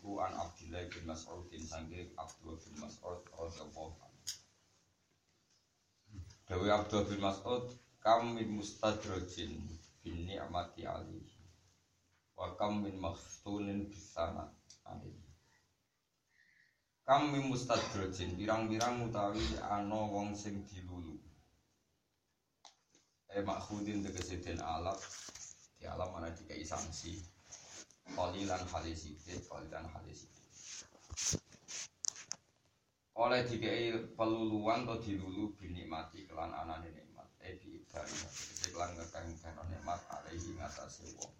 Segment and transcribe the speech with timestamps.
[0.00, 4.24] iku an Abdullah bin Mas'udin sanggih Abdullah bin Mas'ud radhiyallahu anhu.
[6.48, 7.68] Dawe Abdullah bin Mas'ud
[8.00, 9.60] kam min mustadrajin
[10.00, 11.20] bin ni'mati ali
[12.32, 14.48] wa kam min makhtunin bisana
[14.88, 15.20] alaihi
[17.04, 21.20] Kam min mustadrajin pirang-pirang utawi ana wong sing dilulu.
[23.36, 24.96] Eh makhudin tegese den alat
[25.76, 27.20] di alam mana dikai sanksi
[28.16, 30.50] Kolilan halisidit, kolilan halisidit
[33.20, 39.62] Oleh dikai peluluan atau dilulu binikmati kelan anane nikmat Eh diibdari, tegese kelan ngekang kena
[39.70, 41.34] nikmat alaihi ngatasi wong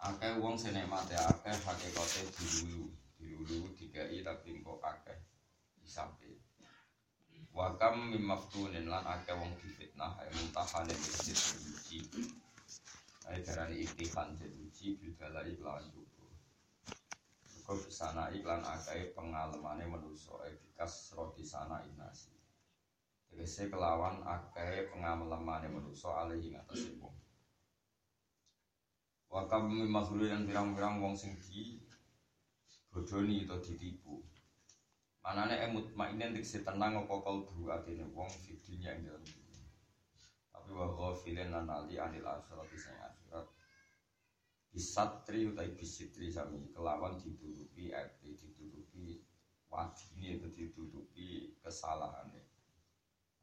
[0.00, 2.88] Akeh wong sing nikmate akeh hakikate dilulu
[3.20, 5.18] dilulu dikai tapi kok akeh
[5.82, 6.30] disampe
[7.50, 11.98] Wakam mim maftunin lan akeh wong difitnah ay muntahanin istir uji
[13.28, 16.10] ay darani iktihan dan uji bilbala iklan tubuh
[17.70, 22.34] Kau bisana iklan akeh pengalamane manusia ay bikas roti sana inasi.
[23.30, 27.14] Tegese kelawan akeh pengalamane manusia alaihi ngatasi wong.
[29.30, 31.78] Wakam mim maftunin pirang-pirang wong sing di
[32.90, 34.18] bodoni atau ditipu.
[35.22, 39.39] Manane emut mainen diksi tenang apa kalbu atine wong fidunya ing dalam.
[40.70, 43.42] Tapi wa ghafilan lan ali anil akhirat sing akhirat.
[44.70, 49.18] Bisatri utai bisitri sami kelawan ditutupi epi ditutupi
[49.66, 52.46] wadine itu ditutupi kesalahane.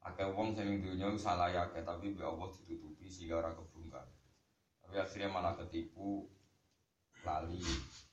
[0.00, 4.08] Akeh wong sing dunya salah ya tapi bi Allah ditutupi sehingga ora kebungkar.
[4.80, 6.32] Tapi akhirnya malah ketipu
[7.28, 7.60] lali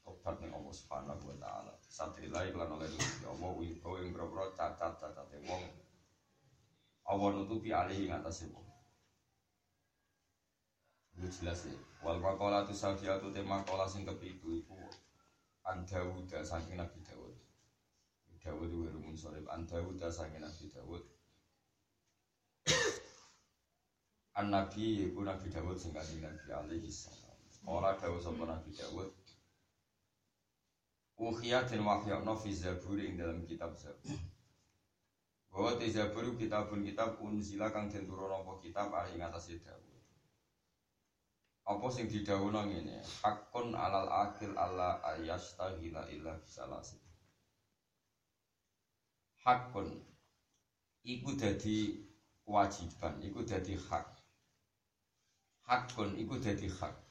[0.04, 1.72] tobat ning Allah Subhanahu wa taala.
[1.88, 5.64] Satrilah iklan oleh Gusti Allah wibawa ing boro cacat-cacat wong.
[7.08, 8.75] Allah nutupi alih ing atase wong.
[11.16, 11.76] Itu jelas ya.
[12.04, 14.76] Wal maqala tu sadiyatu tema maqala sing kepitu iku
[15.64, 17.36] an Dawud saking Nabi Dawud.
[18.44, 21.04] Dawud wa rumun sorib an Dawud saking Nabi Dawud.
[24.36, 27.26] An Nabi iku Nabi Dawud sing kanjeng Nabi alaihi salam.
[27.66, 29.10] Ora dawuh Nabi Dawud
[31.18, 34.20] Ukhiyah dan wahyakno fi zabur ing dalam kitab zabur
[35.50, 39.95] Bahwa di zabur kitabun kitab unzila kang den turun apa kitab ari ing atase Dawud
[41.66, 43.02] Apa sing didhawuhna ngene?
[43.26, 47.02] Hakun alal akil alla ayastaghila illa bisalasi.
[49.42, 49.90] Hakun.
[51.06, 52.06] Iku dadi
[52.46, 54.06] kewajiban, iku dadi hak.
[55.66, 57.06] Hakun iku dadi hak.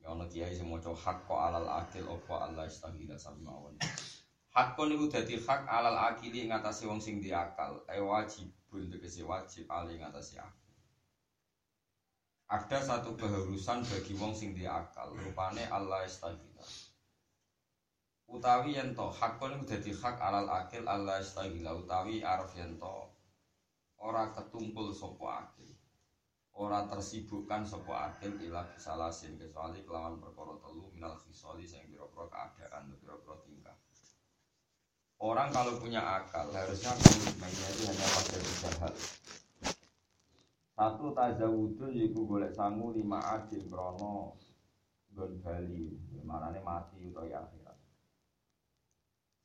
[0.00, 3.80] Ya ana kiai sing maca hak kok alal akil apa Allah istahila sami mawon.
[4.52, 9.64] Hak kon iku dadi hak alal akili ngatasi wong sing diakal, e wajibun tegese wajib
[9.72, 10.59] ali ngatasi akal.
[12.50, 16.66] Ada satu keharusan bagi wong sing diakal, rupane Allah istahila.
[18.26, 22.74] Utawi yen to hak kon iku dadi hak alal akil Allah istahila utawi arep yen
[22.78, 23.06] to
[24.02, 25.70] ora ketumpul sapa akil
[26.58, 32.90] ora tersibukkan sebuah akil ilah bisalasin kecuali kelawan perkara telu minal khisoli sing pira-pira keadaan
[32.98, 33.78] pira-pira tingkah.
[35.20, 38.94] Orang kalau punya akal harusnya komitmennya itu hanya pada tiga hal.
[40.80, 44.32] Satu tazawudun yiku golek sangu lima adil krono
[45.12, 45.92] gon bali,
[46.24, 47.76] manane mati utawa ya akhirat.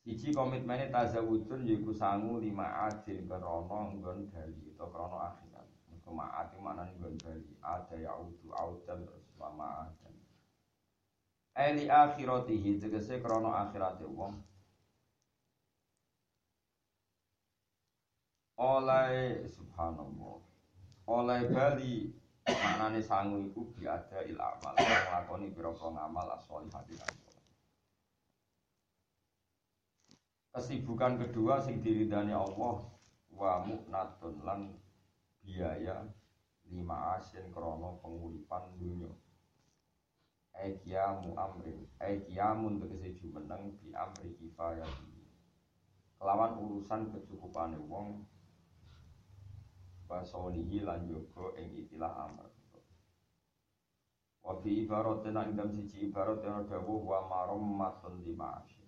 [0.00, 5.68] Siji komitmennya tazawudun yiku sangu lima adil krono gon bali utawa krono akhirat.
[6.06, 10.16] Kemaat itu mana nih bali ada ya udu audan terus lama adan.
[11.52, 14.40] Eli akhiratihi tegese krono akhirate wong.
[18.56, 20.45] Oleh subhanallah.
[21.06, 22.10] Oleh bali
[22.42, 26.98] maknane sangu iku biada il amal nglakoni pira-pira ngamal as-solihati
[30.50, 32.82] Kesibukan kedua sing diridani Allah
[33.30, 34.74] wa mu'natun lan
[35.46, 36.10] biaya
[36.66, 39.12] lima asin krono penguripan dunia
[40.56, 45.12] Aikiamu amrin Aikiamun tegesi jumeneng bi amri kifayati.
[46.16, 48.24] Kelawan urusan kecukupan wong
[50.06, 52.46] Basonihi lan yogo ing ikilah amr.
[54.46, 58.86] Wabi ibarat tenak indam siji ibarat yang dawuh wa marom matun lima asin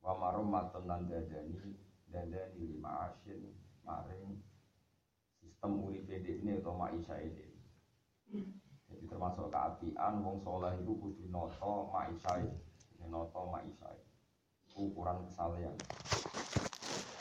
[0.00, 1.76] wa marum matun lan dadani
[2.08, 3.44] dadani lima asin
[3.84, 4.40] maring
[5.36, 7.52] sistem urip ini atau maisha ini
[8.88, 12.56] jadi termasuk keapian wong soleh itu kudu noto maisha ini
[13.12, 13.92] noto maisha
[14.72, 15.76] ukuran kesalehan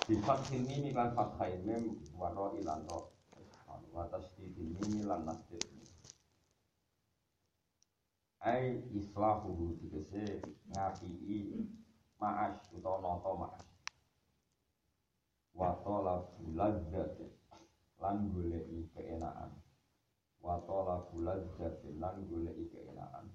[0.03, 3.15] di fathil mimi lan fathain mim waro ilan ro
[3.95, 5.63] wa tasdidil mimi lan nasdid.
[8.43, 10.43] Ai islahuhu dikese
[10.75, 11.63] ngapii
[12.19, 13.65] ma'as utawa nata ma'as
[15.55, 17.27] wa talabul ladzati
[18.03, 19.55] lan goleki keenaan
[20.43, 23.31] wa talabul ladzati lan goleki keenaan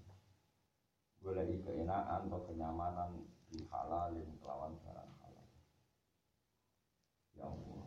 [1.25, 5.09] goleki keenaan atau kenyamanan di halalin kelawan barang.
[5.09, 5.18] halal
[7.39, 7.87] ya Allah.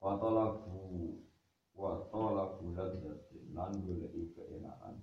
[0.00, 1.20] Wa talabu
[1.76, 5.00] wa talabu ladzati lan goleki keenaan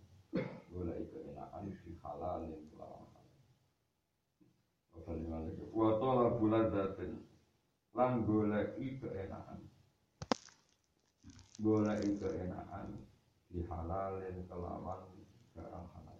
[0.69, 3.27] golek keenaan di halalin kelawan halal
[5.73, 7.07] wa talabu ladzati
[7.97, 9.59] lan golek keenaan
[11.59, 12.87] golek keenaan
[13.49, 15.03] di halalin kelawan
[15.57, 16.19] barang halal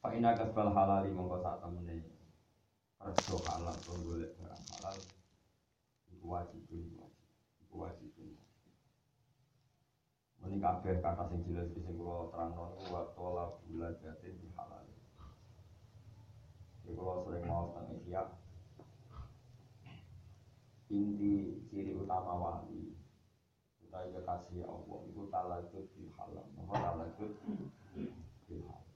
[0.00, 2.15] Pak ina kasbal halali mongko sak temene
[3.06, 4.98] kerja halal to golek barang halal
[6.10, 6.62] iku wajib
[7.62, 8.10] iku wajib
[10.42, 14.86] Mending kabeh kata sing jelas sing kula terangno niku wa tola bulan jatin di halal.
[16.86, 18.22] Kula sering mau teng ihya.
[20.86, 22.94] Inti ciri utama wali
[23.82, 26.46] utawi kekasih Allah itu talajud di halal.
[26.62, 27.32] Apa talajud
[28.46, 28.86] di halal.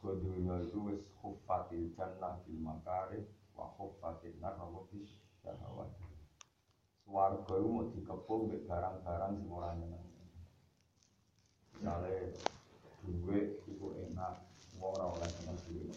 [0.00, 5.90] Kau dunia itu wis khuffatil jannah bil makari wa khuffatil nar wa bis syahawat.
[7.04, 10.04] Swarga itu mau dikepung barang-barang sing ora nyeneng
[11.84, 12.32] misalnya
[13.04, 14.40] duit itu enak
[14.80, 15.92] orang oleh seneng duit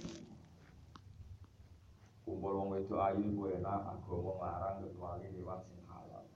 [2.27, 6.27] kumpul wong itu ayu itu enak agama larang kecuali lewat sing halal.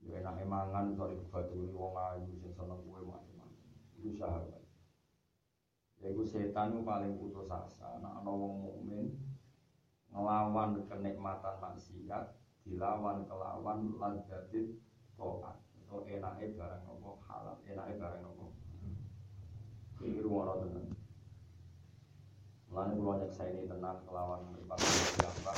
[0.00, 3.68] Ya enak emangan sorry dibaturi wong ayu sing seneng kue macam-macam
[4.00, 4.63] itu sahabat
[6.04, 9.16] itu setan itu paling putus asa nah ana wong mukmin
[10.12, 14.76] ngelawan kenikmatan maksiat dilawan kelawan ladatit
[15.16, 15.64] toat
[15.94, 18.50] atau enaknya barang nopo halal, enaknya barang nopo.
[20.02, 20.90] Ini ruang tenan.
[22.66, 24.80] Mulane kula nyeksa ini tenang kelawan mripat
[25.22, 25.56] gambar.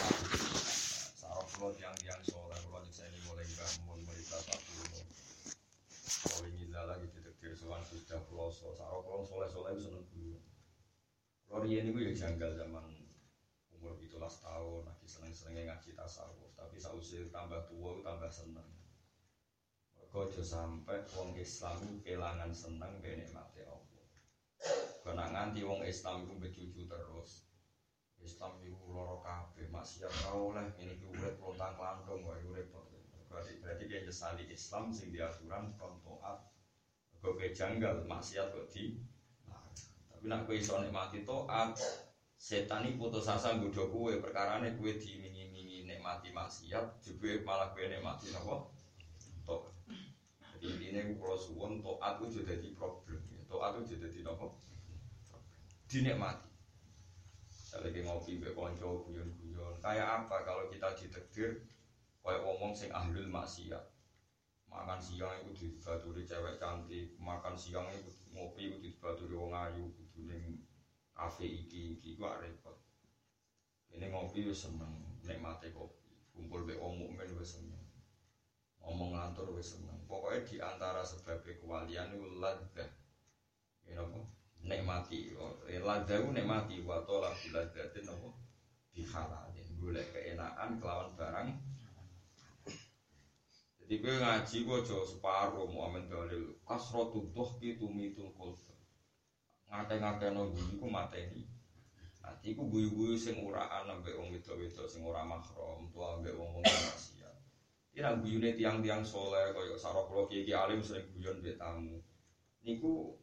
[1.16, 4.72] Sarok kula tiang-tiang soleh kula nyeksa ini mulai bangun mripat aku.
[6.24, 10.40] Kalau ini lagi detektir soal sudah kloso, sarok kula soleh-soleh seneng dulu.
[11.44, 12.84] Kalau riyen niku ya janggal zaman
[13.76, 18.64] umur 17 tahun, lagi seneng-senengnya ngaji tasawuf, tapi sausir tambah tua tambah seneng.
[20.08, 24.06] Kojo sampai wong Islam kelangan seneng be nikmati Allah.
[25.04, 27.44] Kena nganti wong Islam itu becucu terus.
[28.24, 32.95] Islam itu loro kabeh, maksiat ora oleh ngene iki urip lontang lantung wae repot.
[33.36, 36.40] Berarti berarti dia nyesali Islam sing diaturan kon taat.
[37.20, 38.96] Kok janggal maksiat kok di
[40.08, 41.76] Tapi nak kowe iso nikmati taat,
[42.40, 48.32] setan iki putus asa nggodho kowe perkarane kowe dimingi-mingi nikmati maksiat, jebule malah kowe nikmati
[48.32, 48.72] napa?
[49.44, 49.68] Taat.
[50.56, 54.56] Jadi intinya kalau suwon toat itu jadi problem, toat itu jadi nopo
[55.92, 56.48] dinikmati.
[57.52, 59.76] Saya lagi ngopi be konco guyon-guyon.
[59.84, 61.68] Kayak apa kalau kita ditekdir
[62.26, 63.86] kayak ngomong sing ahlul maksiat.
[64.66, 70.26] Makan siang itu dibaturi cewek cantik, makan siang itu ngopi itu dibaturi wong ayu, kudu
[70.26, 70.66] ning
[71.14, 72.74] kafe iki iki gua repot.
[73.94, 74.90] Ini ngopi wis seneng,
[75.22, 76.02] nikmati kopi.
[76.34, 77.86] Kumpul be wong mukmin wis seneng
[78.86, 79.98] ngomong ngantur wis seneng.
[80.06, 82.86] Pokoknya di antara sebab kewalian itu ladha.
[83.82, 84.22] Ya napa?
[84.62, 85.34] Nikmati.
[85.82, 88.30] Ladha itu nikmati wa tola biladatin napa?
[88.94, 89.68] Dihalalin.
[89.82, 91.48] Golek keenaan kelawan barang.
[93.86, 97.30] Jadi gue ngaji gue jauh separuh Muhammad dalil kasrotu
[97.62, 98.74] gitu mitul kulfa
[99.70, 101.46] ngate-ngate no guyu ku mateni.
[102.22, 106.66] Nanti ku guyu-guyu sing uraan ambek wong wedok-wedok sing ora mahram tua ambek wong wong
[107.96, 111.96] Ini guyune tiang-tiang soleh, kaya sarok lo kiai alim sering guyon be tamu.
[112.60, 113.16] Niku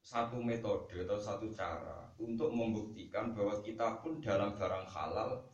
[0.00, 5.44] satu metode atau satu cara untuk membuktikan bahwa kita pun dalam barang halal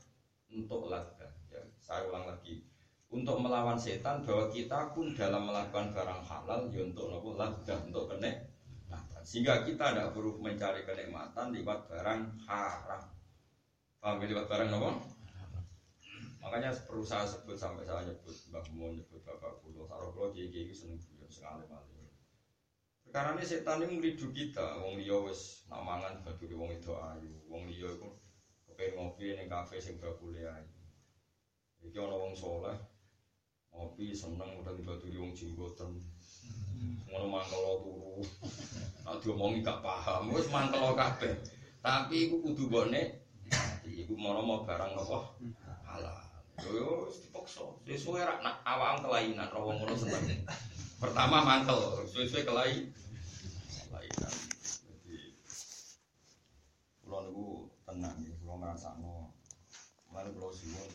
[0.55, 1.35] untuk ladha.
[1.51, 2.63] Ya, saya ulang lagi,
[3.11, 8.07] untuk melawan setan bahwa kita pun dalam melakukan barang halal ya untuk nopo ladha, untuk
[8.07, 9.23] kenikmatan.
[9.27, 13.03] Sehingga kita tidak perlu mencari kenikmatan lewat barang haram.
[13.99, 14.91] Paham ya, lewat barang nopo?
[16.41, 20.73] Makanya perlu saya sebut sampai saya nyebut Mbah Mun, nyebut Bapak Kulo, Sarok Kulo, Kiai
[20.73, 20.97] seneng
[21.29, 22.09] sengalim alim.
[23.11, 27.43] Karena ini setan ini ngelidu kita, wong liya wis nak mangan baturi wong itu ayu,
[27.51, 28.15] wong liya iku
[28.71, 30.71] kepen ngopi ning kafe sing bakule ayu.
[31.83, 32.79] Iki ana wong soleh
[33.71, 36.03] ngopi seneng udah dibaturi wong jenggoten.
[37.11, 38.23] Ngono mangkel turu.
[39.05, 41.35] Nek diomongi gak paham, wis mangkel kabeh.
[41.81, 43.03] Tapi iku kudu bone
[43.89, 45.35] iku mono mau barang nopo
[45.87, 46.21] halal.
[46.61, 47.65] Yo dipaksa.
[47.89, 50.45] Sesuai rak nak awam kelainan ro wong ngono seneng.
[51.01, 52.93] Pertama mangkel, sesuai kelai
[53.89, 54.35] kelainan.
[54.93, 55.19] Jadi
[57.01, 59.33] kula niku tenang nggih, kula ngrasakno.
[60.13, 60.91] Mane kula suwun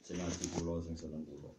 [0.00, 1.52] sing ati kula sing seneng kula.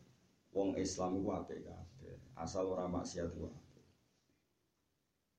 [0.57, 3.85] Wong Islam apik kabeh, asal ora maksiat ku apik.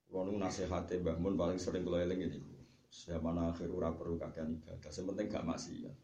[0.06, 2.54] Kula niku nasihate Mbah Mun paling sering kula eling niku.
[2.87, 5.96] Zaman akhir ora perlu kakean ibadah, sing penting gak maksiat.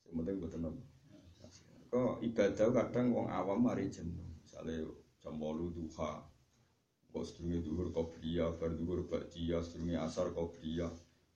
[0.00, 0.80] Sing penting boten apa.
[1.92, 4.24] Kok ibadah kadang wong awam mari jenuh.
[4.40, 4.80] Misale
[5.20, 6.24] jam 8 duha.
[7.12, 10.88] Kok sedurunge duhur qobliyah, bar duhur ba'diyah, sedurunge asar qobliyah,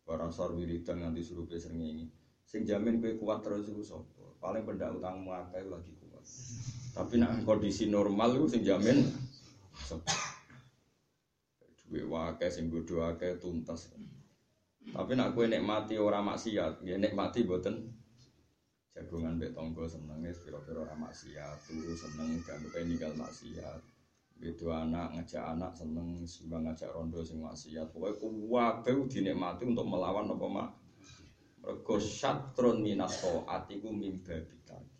[0.08, 2.08] bar asar wiridan nganti surupe srengenge.
[2.48, 4.24] Sing jamin kowe kuat terus iku sapa?
[4.40, 6.24] Paling pendak utangmu akeh lagi kuat.
[6.96, 9.04] Tapi nak kondisi normal iku sing jamin?
[11.84, 13.92] Duwe wae sing bodho akeh tuntas.
[14.96, 17.92] Tapi nak kue nikmati ora maksiat, ya nikmati boten
[18.96, 19.52] jagongan mbek
[19.92, 23.76] seneng wis pira-pira ora maksiat, turu seneng gak ninggal maksiat.
[24.40, 27.92] Gitu anak ngajak anak seneng sumbang ngajak rondo sing maksiat.
[27.92, 30.68] Pokoke kabeh dinikmati untuk melawan apa mak.
[31.60, 34.95] Mergo syatrun minas taat iku mimba bitaki.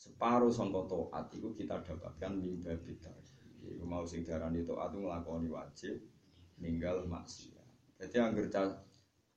[0.00, 3.36] Separuh sangka taat iku kita dapatkan mimba bitaki.
[3.68, 6.00] Iku mau sing diarani taat nglakoni wajib
[6.56, 7.68] ninggal maksiat.
[8.00, 8.48] Jadi angger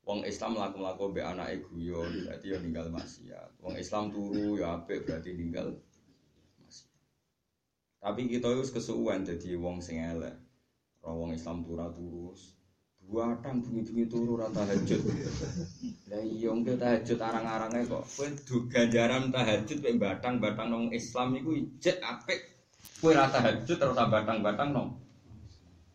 [0.03, 3.60] Wong Islam laku-laku be anake guyon berarti ya ninggal maksiat.
[3.60, 5.75] Wong Islam turu ya apik berarti ninggal
[6.63, 6.96] maksiat.
[8.00, 10.36] Tapi kita wis kesuwen dadi wong sing elek.
[11.03, 12.55] Wong Islam turu turus.
[13.03, 15.01] Dua tang bunyi-bunyi turu ora tahajud.
[16.10, 18.03] Lah iya engko tahajud arang-arange kok.
[18.10, 22.39] Kowe du ganjaran tahajud mek batang-batang nang Islam iku ijek apik.
[23.03, 24.88] Kowe ora tahajud terus batang-batang nang.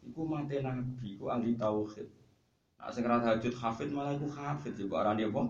[0.07, 2.09] Iku mate nabi, iku ahli tauhid.
[2.79, 5.43] Nah, sing ra tahajud hafid malah iku hafid juga arane apa?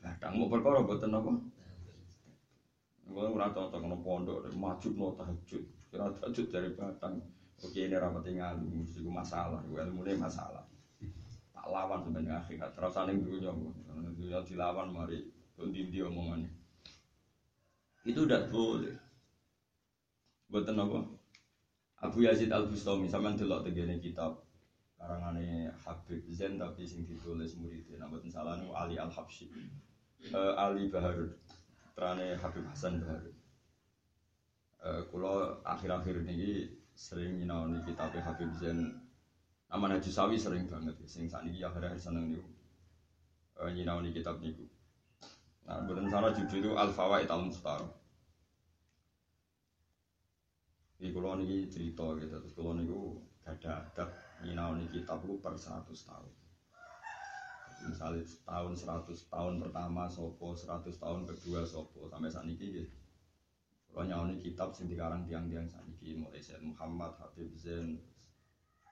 [0.00, 1.32] Kadang mau perkara boten apa?
[3.10, 5.62] Gue ora cocok ngono pondok, maju no tahajud.
[5.90, 7.18] Kira tahajud dari batang.
[7.60, 10.64] Oke ini rapat tinggal, mesti masalah, ilmu masalah.
[11.60, 13.52] Tak lawan sebenarnya akhirat, terus saling dunia,
[14.16, 16.48] dunia dilawan mari, tundi dia omongannya.
[18.08, 18.96] Itu udah boleh.
[20.48, 21.20] Boten apa?
[22.00, 24.40] Abu Yazid Al Bustami sama delok tegene kitab
[24.96, 29.48] karangane Habib Zain tapi sing ditulis muridnya nama salah nu Ali Al Habsyi
[30.32, 31.36] uh, Ali Baharud
[31.92, 33.36] terane Habib Hasan Baharud
[34.80, 38.92] uh, kulo akhir-akhir ini sering nyinaoni kitab Habib Zain
[39.70, 42.50] nama Najib Sawi sering banget ya sing saat ini akhir-akhir seneng niku.
[43.54, 44.66] Uh, nyinaoni kitab niku.
[45.64, 47.46] Nah bukan salah judul itu Al Fawaid Al
[51.00, 52.84] Ini kalau ini cerita gitu, terus kalau ini
[53.48, 54.12] ada adab
[54.44, 56.32] nyinaoni kitab itu per 100 tahun.
[57.88, 62.84] Misalnya tahun 100 tahun pertama sopo 100 tahun kedua sopo sampai saat ini gitu.
[63.90, 67.98] Kalau nyaoni kitab sing dikarang tiang-tiang saat ini mulai Muhammad, Habib Zain,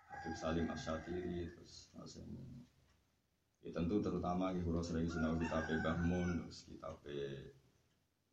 [0.09, 2.25] Habib Salim Asyatiri terus masih
[3.65, 7.01] ya tentu terutama kalau sering sinau kitab Bahmun terus kitab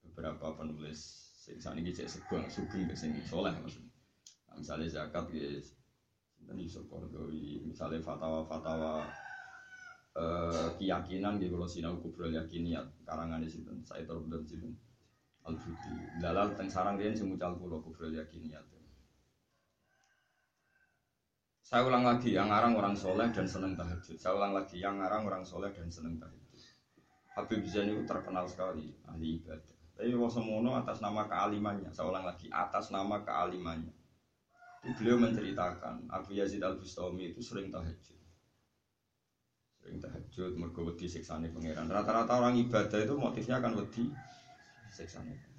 [0.05, 3.93] beberapa penulis sing ini cek sebuah sugeng sing soleh maksudnya.
[4.49, 5.61] Nah, misalnya zakat gitu
[6.45, 9.05] dan Yusuf Kordowi misalnya fatwa-fatwa
[10.13, 14.69] eh, keyakinan di kalau sinau kubro yakiniat karangan di situ saya benar situ
[15.45, 18.65] al budi dalal tentang sarang dia semucal pulau kubro yakiniat
[21.65, 24.21] saya ulang lagi yang ngarang orang soleh dan seneng tahajud.
[24.21, 26.61] Saya ulang lagi yang ngarang orang soleh dan seneng tahajud.
[27.33, 29.73] Habib Zain itu terkenal sekali ahli ibadah.
[29.97, 31.89] Tapi Wasemono atas nama kealimannya.
[31.89, 33.97] Saya ulang lagi atas nama kealimannya.
[34.93, 38.21] Beliau menceritakan Abu Yazid Al Bustami itu sering tahajud.
[39.81, 41.89] Sering tahajud mergo wedi siksane pangeran.
[41.89, 44.13] Rata-rata orang ibadah itu motifnya akan wedi
[44.93, 45.54] siksane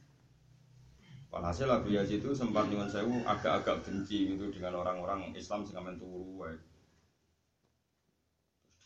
[1.31, 5.99] Walhasil Abu Yazid itu sempat nyuwun sewu agak-agak benci gitu dengan orang-orang Islam sing amen
[5.99, 6.57] turu wae.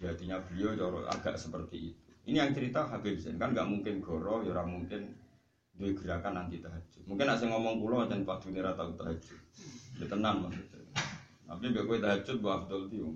[0.00, 2.10] Di hatinya beliau agak seperti itu.
[2.24, 5.12] Ini yang cerita Habib Zain kan nggak mungkin goro, ya orang mungkin
[5.80, 7.08] dua gerakan anti tahajud.
[7.08, 9.40] Mungkin asing ngomong pulau dan pak dunia tahu tahajud.
[10.00, 10.84] Ya tenang maksudnya.
[11.48, 13.14] Tapi gak gue tahajud buat Abdul Tium.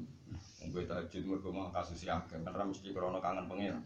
[0.73, 3.85] Gue tahajud mereka mau kasus ya karena mesti krono kangen pengen.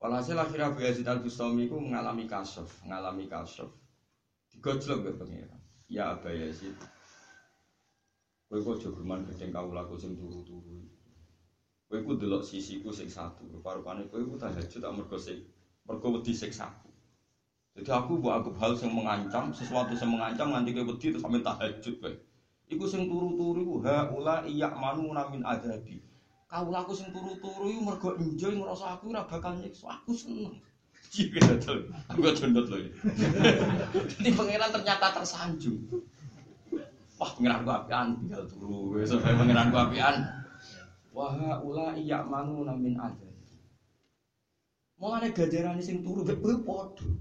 [0.00, 3.68] Walhasil akhirnya Abu Yazid Al Bustami itu mengalami kasuf, mengalami kasuf.
[4.48, 5.60] Digojlok ke pengiran.
[5.92, 6.72] Ya Abu Yazid,
[8.50, 10.82] Kowe kok jogeman gedeng kawulaku sing turu-turu.
[11.86, 15.38] Kowe ku delok sisiku sing satu, rupa-rupane kowe ku tahajud tak mergo sing
[15.86, 16.34] mergo wedi.
[17.70, 21.38] Jadi aku buat aku hal yang mengancam, sesuatu yang mengancam nganti kowe wedi terus sampe
[21.46, 22.10] tahajud kowe.
[22.66, 26.02] Iku sing turu-turu iku haula iya manu min adabi.
[26.50, 30.58] Kawulaku sing turu-turu iku mergo enjoy ngrasa aku ora bakal nyiksa, aku seneng.
[31.14, 32.78] Jika betul, aku gak jondot loh.
[34.18, 35.78] Jadi pangeran ternyata tersanjung.
[37.22, 38.98] Wah pangeran gua apian, tinggal turu.
[39.06, 40.26] Sampai pangeran gua apian.
[41.14, 42.98] Wah ula iya manu namin.
[44.98, 47.14] Mau ada gajaran sing turu, gue podo.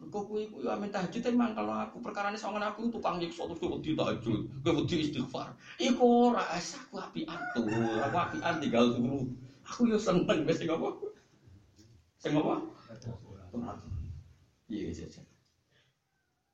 [0.00, 3.60] Kok kuwi kuwi amin tahajud emang kalau aku perkara ini sama aku tukang nyiksa terus
[3.60, 5.52] gue wedi tahajud, gue wedi istighfar.
[5.76, 7.68] Iku ora aku apian tuh,
[8.00, 9.28] aku apian tinggal turu.
[9.68, 10.88] Aku yo seneng sing apa?
[12.16, 12.64] Sing apa?
[14.70, 15.22] Iya iya.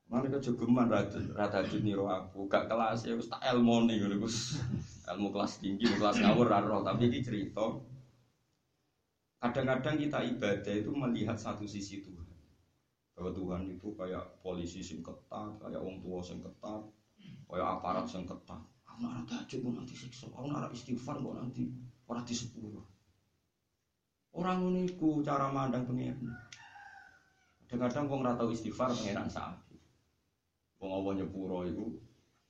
[0.07, 4.55] Mana kau jogeman rata rata niro aku, gak kelas ya, tak ilmu nih gus,
[5.03, 7.75] ilmu kelas tinggi, kelas ngawur raro, tapi ini cerita.
[9.43, 12.26] Kadang-kadang kita ibadah itu melihat satu sisi Tuhan,
[13.17, 16.85] bahwa Tuhan itu kayak polisi sing ketat, kayak orang tua sing ketat,
[17.49, 18.61] kayak aparat sing ketat.
[18.85, 21.65] Aku nara tahajud mau nanti siksa, aku nara istighfar mau nanti
[22.05, 22.85] orang di sepuluh.
[24.37, 24.85] Orang ini
[25.25, 26.29] cara mandang pengiran.
[27.65, 29.57] Kadang-kadang wong ora tau istighfar pangeran saat.
[30.77, 31.89] Wong Allah nyepuro iku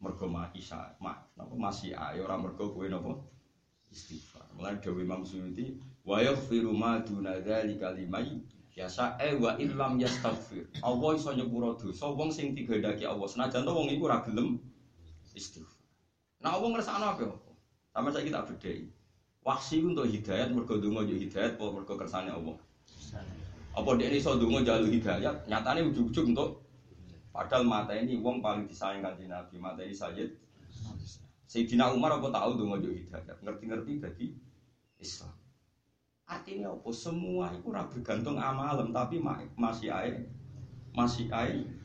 [0.04, 3.16] mergo isa, mak napa masih ae ora mergo kowe napa
[3.88, 4.52] istighfar.
[4.52, 8.44] Mulane Dewi Imam Suyuti wa yaghfiru ma duna dzalika liman
[8.78, 10.70] yasa e wa illam yastaghfir.
[10.86, 14.62] Allah iso nyepuro dosa wong sing digandaki Allah senajan to wong iku ora gelem
[15.34, 15.82] istighfar.
[16.46, 17.26] Nah wong ngrasakno apa?
[17.90, 18.94] Sama saya kita bedhei.
[19.42, 22.54] Wahsi untuk hidayat mergo donga yo hidayat apa mergo kersane Allah.
[23.74, 25.50] Apa dia ini sodungo jalur hidayat?
[25.50, 26.62] Nyatanya ujung-ujung untuk
[27.34, 30.38] padahal mata ini wong paling disayang kanji Nabi mata ini Sayyid
[31.50, 33.42] Sayyidina Umar apa tahu dongo jalur hidayat?
[33.42, 34.26] Ngerti-ngerti jadi
[35.02, 35.34] Islam.
[36.28, 36.90] Artinya apa?
[36.92, 39.24] Semua itu bergantung amalem tapi
[39.56, 40.28] masih air
[40.92, 41.78] masih air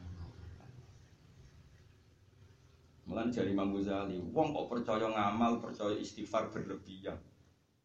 [3.02, 7.18] Mulan jari Imam Ghazali, wong kok percaya ngamal, percaya istighfar berlebihan.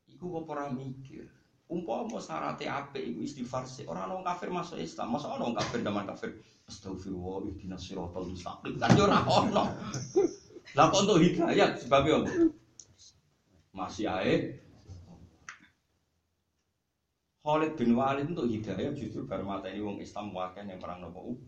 [0.06, 1.26] Iku kok ora mikir.
[1.68, 3.84] Umpama syaratnya apik iku istighfar sih.
[3.90, 6.32] Orang orang kafir masuk Islam, masa orang kafir zaman kafir
[6.70, 8.78] Astagfirullah, ihdinas siratal mustaqim.
[8.80, 9.66] Kan yo ora ono.
[10.78, 12.32] Lah kok untuk hidayat sebabnya apa?
[13.76, 14.64] Masih ae
[17.48, 21.32] Khalid bin Walid untuk hidayat justru bar mata ini wong Islam wakil yang perang nopo
[21.32, 21.40] Uhud.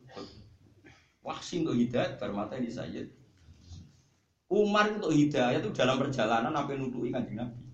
[1.20, 3.12] Wahsi untuk hidayat bar mata ini Sayyid.
[4.48, 7.68] Umar untuk hidayat itu dalam perjalanan apa nutuki kanjeng Nabi.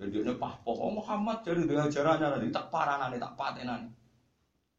[0.00, 3.92] Jadi dia pahpoh, oh Muhammad jadi dia ajarannya nanti tak parah nanti tak patenan.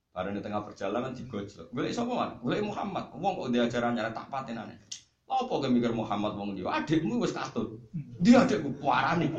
[0.09, 1.69] Karena di tengah perjalanan digojlok.
[1.69, 2.41] Gue siapa man?
[2.41, 3.13] Gue Muhammad.
[3.13, 4.73] Wong kok dia ajarannya tak patenan.
[5.29, 6.65] Apa mikir Muhammad wong dia?
[6.65, 7.77] Adikmu wes katut.
[8.17, 9.29] Dia adikku parani.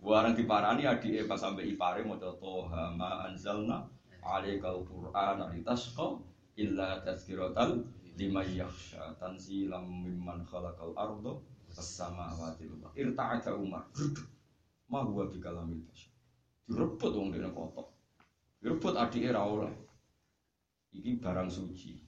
[0.00, 3.84] Warang diparani adik pas sampai ipare mau toha ma anzalna
[4.24, 6.16] alaikal Qur'an litasqa
[6.56, 7.84] illa tazkiratal
[8.16, 13.84] lima yakhsha tanzilam mimman khalaqal ardo as-samawati wal irta'ata Umar
[14.88, 16.10] ma huwa bi kalamil bashar
[16.64, 17.92] direbut wong dene kotok.
[18.62, 19.74] Direbut adike ra oleh
[20.96, 22.00] iki barang suci.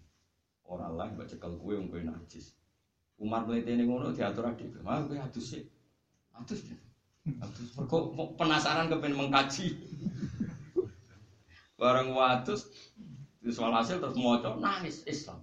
[0.64, 2.57] Ora lah mbak cekel kowe wong kowe najis.
[3.20, 5.52] Umar mletene ngono diatur adik mah kowe adus.
[5.52, 5.68] sik
[7.22, 7.98] mergo
[8.35, 9.78] penasaran kepen mengkaji
[11.78, 12.66] barang watus
[13.50, 15.42] soal hasil terus maca nangis Islam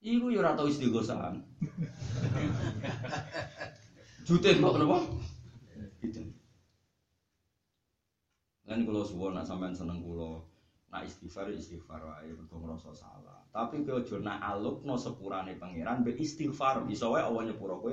[0.00, 1.44] Iku ya ora tau istighosahan.
[4.24, 4.98] Jute kok kenapa?
[6.00, 6.24] Gitu.
[8.64, 10.40] Kan kalau suwon nak sampean seneng kula,
[10.88, 13.44] nak istighfar istighfar wae mergo ngrasa salah.
[13.52, 17.92] Tapi kowe aja nak alupno sepurane pangeran be istighfar bisa wae Allah nyepuro kowe.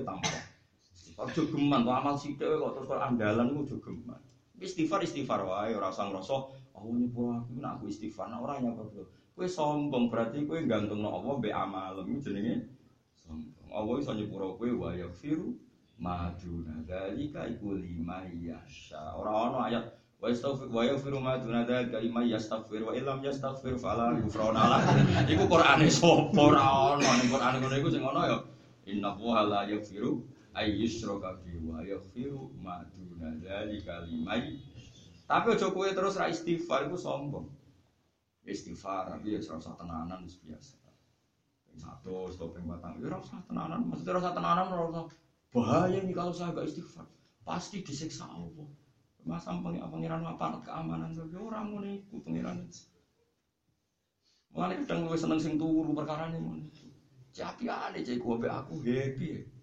[1.17, 4.21] Istighfar jogeman to amal sithik kok terus kok andalan ku jogeman.
[4.61, 6.37] Istighfar istighfar wae ora usah ngrasa
[6.77, 9.09] Allah nyepuro aku nak aku istighfar nak ora nyepuro.
[9.33, 12.69] Kowe sombong berarti kowe gantungno Allah be amalem jenenge
[13.17, 13.69] sombong.
[13.73, 15.57] Allah iso nyepuro kowe wa yaghfiru
[15.97, 19.17] maduna dzalika iku lima yasha.
[19.17, 19.89] Ora ono ayat
[20.21, 24.81] wa yastaghfir wa yaghfiru maduna dzalika lima yastaghfir wa illam yastaghfir fala ghufrana lah.
[25.25, 28.37] Iku Qur'ane sapa ora ono ning Qur'an ngono iku sing ono ya
[28.85, 34.33] inna wa la yaghfiru ay yushraka bi wa yaghfiru maduna dzalika lima
[35.27, 37.45] Tapi aja kowe terus ra istighfar iku sombong.
[38.47, 40.75] Istighfar tapi ya ora usah tenanan biasa.
[41.77, 42.97] Satu, yang batang.
[42.97, 45.03] Ya ora usah tenanan, maksudnya ora usah tenanan ora usah
[45.47, 47.07] Bahaya nih kalau saya gak istighfar.
[47.43, 48.67] Pasti disiksa Allah.
[49.27, 52.63] Masa pengiran aparat keamanan saja orang mau ikut pengiran.
[54.55, 56.55] Mulai kadang gue seneng sing turu perkara ini mau.
[57.35, 59.56] Capi ada cek gue aku happy.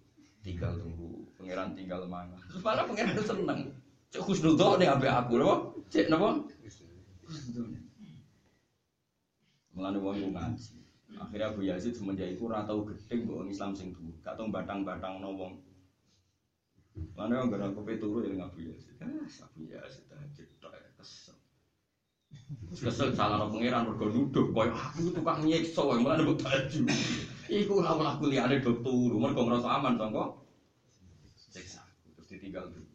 [0.45, 3.59] Tinggal tunggu pangeran tinggal mana malah pangeran seneng
[4.13, 6.45] cek khusnudzon nih ambek aku loh cek napa
[9.75, 10.75] Mulane wong ku ngaji.
[11.19, 15.19] Akhirnya Abu Yazid semenjak itu ora tau gedeng kok Islam sing tuh, gak tau batang-batang
[15.19, 15.53] no wong.
[16.95, 18.95] Wong gara kopi turu ya Abu Yazid.
[19.03, 20.07] Ah, Abu Yazid
[20.63, 21.35] tok ya, kesel.
[22.75, 26.85] Kesel salah no pangeran mergo nuduh koyo aku tukang nyiksa wae mulane mbok tahajud.
[27.47, 30.23] Iku ora aku liyane do turu mergo ngrasa aman sangka
[31.33, 31.81] siksa.
[32.13, 32.91] Terus ditinggal dulu.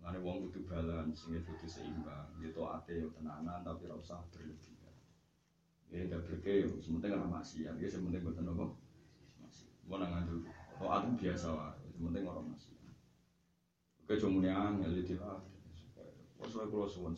[0.00, 2.32] Mulane wong kudu balance, sing kudu seimbang.
[2.40, 4.96] Ya ate yo tenanan tapi ora usah berlebihan.
[5.92, 8.78] Ya tidak berke, sementing orang maksiat, ya sementing buat nopo.
[9.90, 10.48] Mau nangan dulu.
[10.80, 12.94] Oh aku biasa lah, sementing orang maksiat.
[14.06, 15.44] Oke cuma yang ngeli lah.
[16.40, 17.12] Sesuai kalau suwon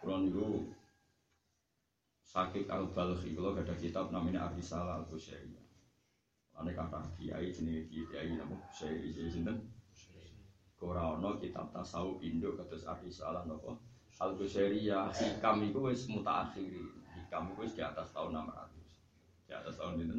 [0.00, 0.08] sana.
[0.08, 0.48] Kalau niku
[2.24, 5.66] sakit al balhi kalau ada kitab namanya Arisalah al Kusyairiyah.
[6.56, 9.56] Ane kata kiai jenis kiai nama Kusyairi jadi sinten.
[10.80, 13.76] Korano kitab tasawuf Indo kata Arisalah nopo
[14.20, 14.36] al
[14.76, 16.84] ya hikam itu wis mutaakhiri
[17.16, 20.16] hikam itu di atas tahun 600 di atas tahun itu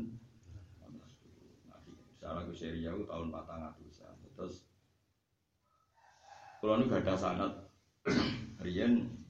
[1.69, 1.77] nah
[2.17, 4.65] secara Ghazaliyah itu tahun 400 terus
[6.61, 7.53] kalau ini gak ada sanat
[8.65, 9.20] Rian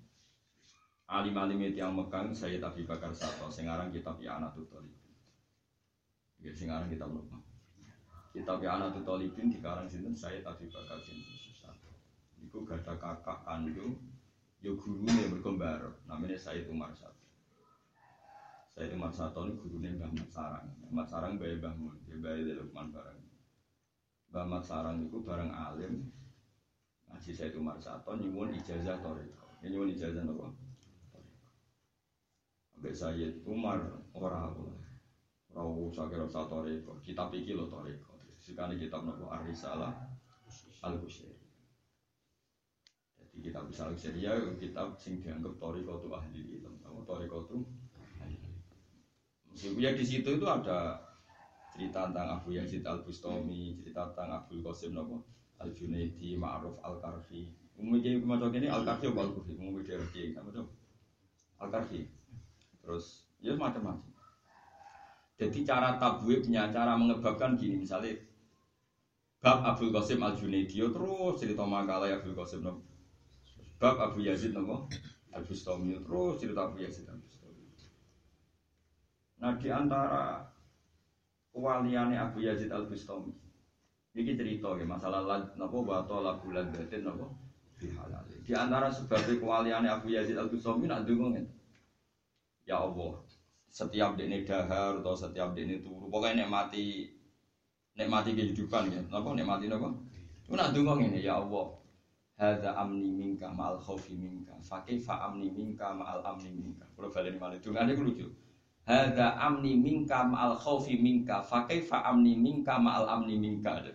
[1.11, 3.51] alim-alim yang Mekang saya tapi bakar satu.
[3.51, 5.01] Sekarang kitab ya anak tutolibin
[6.41, 7.37] ya sekarang kitab lupa
[8.33, 11.89] kitab ya anak tutolibin di karang sini saya tapi bakar satu
[12.41, 14.01] itu gak kakak kandung
[14.61, 17.21] yo nih berkembar namanya Said Umar Sato
[18.73, 20.69] Said Umar Sato ini nih Mbah Sarang.
[20.89, 23.21] Mat Sarang bayi Mbah Mun bayi Lukman barang
[24.33, 26.09] Mbah Mat Sarang itu barang alim.
[27.09, 30.45] Ngaji Said Umar Sato nyuwun ijazah toriko nyuwun ijazah apa
[32.89, 33.77] Said Umar
[34.17, 34.65] orang aku.
[35.53, 36.97] Ora usah kira usah toriko.
[37.05, 38.17] Kita pikir lo toriko.
[38.41, 39.29] Sekarang kitab nopo?
[39.29, 39.93] Arisalah
[40.81, 41.37] Al-Husain.
[43.31, 47.57] Di kitab bisa Syariah kitab sing dianggap toriko tu ahli ilmu kamu toriko tu
[49.77, 50.97] ya di situ itu ada
[51.71, 55.23] cerita tentang Abu Yazid Al Bustami, cerita tentang Abu Qasim Nopo?
[55.61, 57.47] Al Junaidi, Ma'ruf Al Karfi.
[57.77, 60.67] Umumnya macam ini Al Karfi Al Karfi, umumnya dia Karfi, apa tuh?
[61.61, 62.20] Al Karfi.
[62.81, 64.09] Terus ya macam-macam.
[65.41, 68.13] Jadi cara tabwibnya, cara mengebabkan gini misalnya
[69.41, 72.85] bab Abu Qasim Al Junaidi terus cerita makalah Abu Qasim Nopo
[73.81, 74.85] Bab Abu Yazid nopo
[75.33, 77.65] Al Bustami terus cerita Abu Yazid Al Bustami.
[79.41, 80.45] Nah di antara
[81.49, 83.33] kewaliannya Abu Yazid Al Bustami
[84.13, 85.25] ini cerita ya masalah
[85.57, 87.33] nopo bato la bulan batin nopo.
[88.45, 91.49] Di antara sebab kewaliannya Abu Yazid Al Bustami nak dungungin.
[92.65, 93.17] Ya Allah,
[93.71, 97.09] setiap dene dahar atau setiap dene turu, pokoknya nikmati
[97.97, 99.01] nikmati kehidupan ya.
[99.09, 99.89] Napa nikmati napa?
[100.45, 101.81] Itu nak dungong ini ya Allah
[102.41, 106.85] hadza amni minka ma'al khaufi minka fa kaifa amni minka ma'al amni minka?
[106.97, 108.27] Kalau baleni malih dungane ku lucu.
[108.85, 113.85] Hadza amni minka ma'al khaufi minka fa kaifa amni minka ma'al amni minka?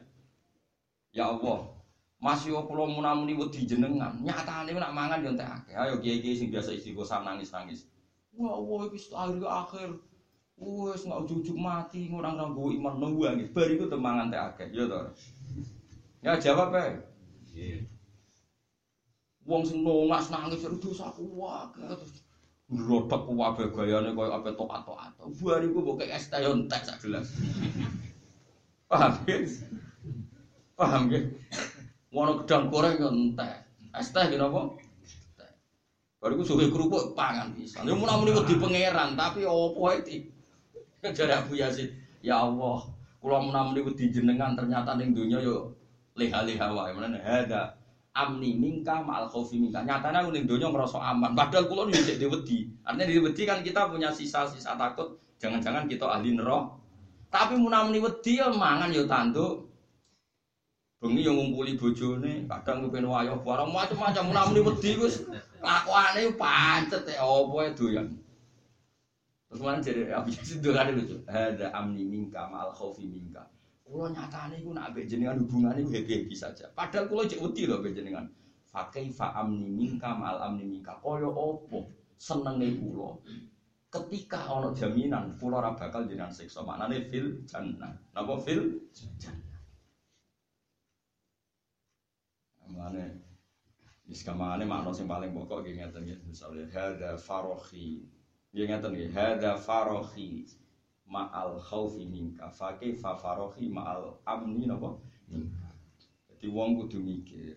[1.11, 1.75] Ya Allah
[2.17, 4.15] masih yo kula munamuni wedi jenengan.
[4.23, 5.75] Nyatane nak mangan yo entek akeh.
[5.77, 7.85] Ayo kiai-kiai sing biasa istighosah nangis-nangis
[8.37, 9.89] wah wah iki akhir akhir
[10.57, 13.53] Wes nggak ujuk mati ngurang nang gue iman nunggu angin.
[13.53, 15.13] Bariku temangan teh akeh, ya toh.
[16.25, 16.97] Ya jawab ya.
[19.45, 20.91] Wong sing nongas nangis itu
[21.37, 22.25] wae terus
[22.73, 25.13] Ngerodok wae gayane koyo ape tokat-tokat.
[25.45, 27.29] Bariku mbok kek es teh entek sak gelas.
[28.91, 29.37] Paham ya?
[30.73, 31.21] Paham ya?
[32.09, 33.61] Wono gedang goreng entek.
[33.93, 34.41] Es teh ki
[36.17, 37.85] Bariku suwe kerupuk pangan bisa.
[37.85, 40.33] Ya wedi pangeran tapi opo iki?
[41.07, 42.83] Jare Abu Yazid, ya Allah,
[43.23, 45.71] kula mun-muni wedi jenengan ternyata ning donya yo
[46.19, 46.91] leha-leha wae.
[46.91, 47.79] Menene hada
[48.17, 49.87] amni mingka ma'al khaufi mingka.
[49.87, 51.37] Nyatanya aku ning ngerasa aman.
[51.39, 52.75] Padahal kula yo cek wedi.
[52.83, 56.75] Artinya di wedi kan kita punya sisa-sisa takut jangan-jangan kita ahli neraka.
[57.31, 59.69] Tapi munamuni wedi yo mangan yo tanduk.
[60.97, 64.97] Bengi yo ngumpuli bojone, kadang kepen wayah barang macam-macam munamuni wedi
[65.61, 68.09] kelakuane pancet ya opo e doyan.
[69.47, 71.17] Terus mana jadi Abu Yazid dolan lucu.
[71.27, 73.47] Ada amni mingka ma'al khaufi mingka.
[73.87, 76.67] Kulo nyatane iku nak jenengan hubungane iku happy-happy saja.
[76.75, 78.27] Padahal kulo cek wedi lho ambek jenengan.
[78.67, 80.99] Fa kaifa amni minka mal amni minka.
[80.99, 83.23] Kaya opo senenge kulo.
[83.87, 86.67] Ketika ana jaminan kulo ora bakal jenengan siksa.
[86.67, 87.95] Maknane fil jannah.
[88.11, 88.83] Napa fil
[89.23, 89.63] jannah.
[92.67, 93.26] Maknane
[94.07, 96.19] Wis kamane makna sing paling pokok nggih ngeten nggih.
[96.27, 98.07] Misale hadza farohi.
[98.55, 100.47] Nggih ngeten nggih, hadza farohi.
[101.07, 104.99] ma'al khaufi minka fakih fafarohi ma'al amni napa
[105.31, 105.71] minka
[106.27, 107.55] jadi wong kudu mikir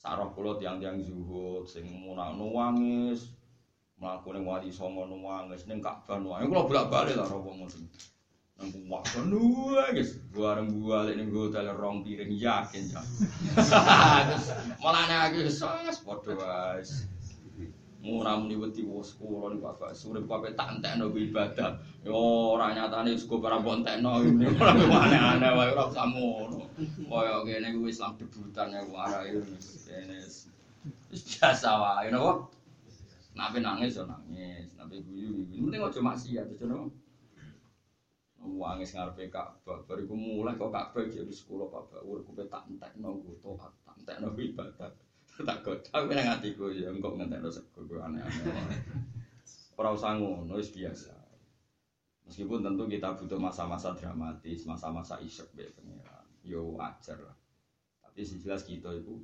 [0.00, 3.36] sarah kula tiang-tiang zuhud sing munang nuwangis
[4.00, 7.84] mlakune wali songo nuwangis ning Ka'bah nuwangis kula bolak-balik lah wong ngoten
[8.58, 13.02] nang kuwak nuwangis bareng balik ning hotel rong piring yakin ya
[14.82, 16.82] malah nek aku sos padha wae
[17.98, 21.82] Murah muni wedi wis kula niku Bapak surip kabeh tak entekno ibadah.
[22.06, 22.14] Yo
[22.54, 24.70] ora nyatane sego para mbok entekno ora
[25.02, 26.70] aneh-aneh wae ora usah ngono.
[27.10, 29.34] Kaya kene kuwi Islam debutan ya warai
[29.82, 30.14] kene
[31.10, 32.46] biasa wae napa.
[33.34, 35.66] Nabi nangis yo nangis, nabi guyu guyu.
[35.66, 36.94] Penting aja maksiat aja napa.
[38.38, 43.94] Wangis ngarepe Ka'bah, bariku mulai kok Ka'bah jadi sekolah Bapak urip tak entekno taat, tak
[43.98, 44.90] entekno ibadah.
[45.48, 48.54] tak godang nang atiku ya engko ngentekno sego aneh-aneh.
[49.78, 51.14] Ora usah ngono wis biasa.
[52.26, 56.26] Meskipun tentu kita butuh masa-masa dramatis, masa-masa isyuk be pangeran.
[56.42, 57.36] Yo wajar lah.
[58.02, 59.22] Tapi jelas kita itu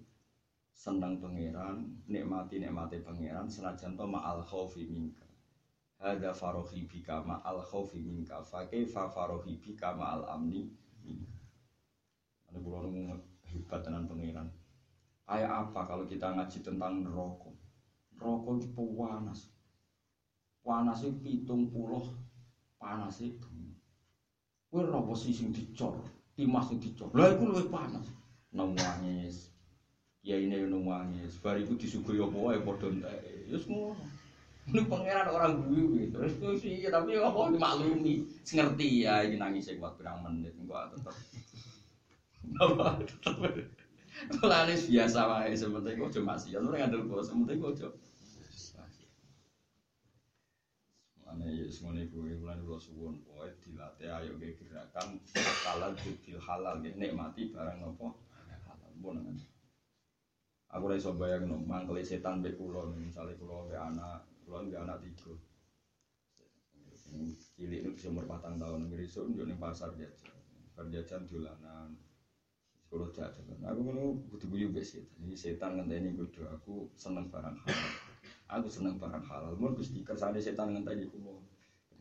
[0.70, 5.23] senang pangeran, nikmati nikmati pangeran senajan to ma'al khaufi minka.
[5.98, 8.42] Hada farohi bika ma'al khaufi minka.
[8.42, 10.68] Fa kaifa farohi bika ma'al amni
[11.04, 11.38] minka.
[12.48, 14.50] Ana kula hebat tenan pangeran.
[15.24, 17.48] Kayak apa kalau kita ngaji tentang neraka?
[18.18, 19.40] Neraka itu panas.
[20.60, 22.04] Panas itu pitung puluh
[22.76, 23.48] panas itu.
[24.68, 25.96] Kue nopo sing dicor,
[26.36, 27.08] timas sing dicor.
[27.14, 28.04] Lah itu lebih panas.
[28.52, 29.54] Nangis.
[30.24, 31.38] Ya ini yang nangis.
[31.40, 33.48] Bar itu disuguhi apa entek.
[33.48, 33.96] Ya semua.
[34.64, 36.16] Ini pangeran orang gue gitu.
[36.40, 38.24] Terus sih tapi apa dimaklumi.
[38.48, 41.16] Ngerti ya ini nangis kuat berang menit enggak tetap.
[44.40, 46.56] Mulane biasa wae sementing kok cuma sih.
[46.56, 47.96] Ora ngandel bos, sementing kok cuma.
[51.20, 55.20] Mulane ya semuanya gue mulane kula suwun pokoke dilatih ayo ge gerakan
[55.68, 58.80] halal bidil halal ge nikmati barang nopo halal.
[59.04, 59.36] Kan.
[60.72, 65.32] Aku ora iso bayangno mangkele setan kula misale kula mbek anak, kula mbek anak tiga.
[67.54, 70.34] Cilik itu bisa umur patang tahun, ngirisuk yo ning pasar jajan.
[70.74, 71.94] Bar jajan dolanan,
[72.94, 73.96] kalau jajan, aku kan
[74.30, 75.18] butuh guyu be setan.
[75.18, 77.90] Jadi setan ngenteni kudu aku seneng barang halal.
[78.54, 79.58] Aku seneng barang halal.
[79.58, 81.42] Mun gusti kersane setan ngenteni kulo.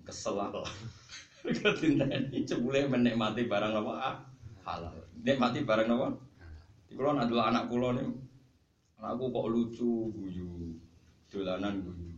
[0.05, 0.53] Kesel lah.
[1.41, 4.15] Ketinteni cebule menikmati barang apa ah,
[4.69, 4.93] halal.
[5.17, 6.07] Nikmati barang apa?
[6.85, 8.05] Di kulo adalah anak kulo nih.
[9.01, 10.77] Anakku kok lucu guyu.
[11.33, 12.12] Dolanan guyu.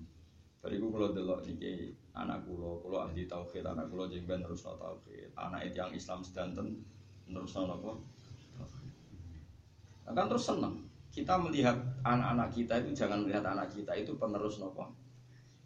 [0.66, 5.30] Bariku kulo delok niki anak kulo, kulo ahli tauhid, anak kulo jeng ben terus tauhid.
[5.38, 6.82] Anak itu yang Islam sedanten
[7.30, 7.94] terus apa?
[10.10, 10.82] akan terus senang.
[11.14, 14.90] Kita melihat anak-anak kita itu jangan melihat anak kita itu penerus nopo,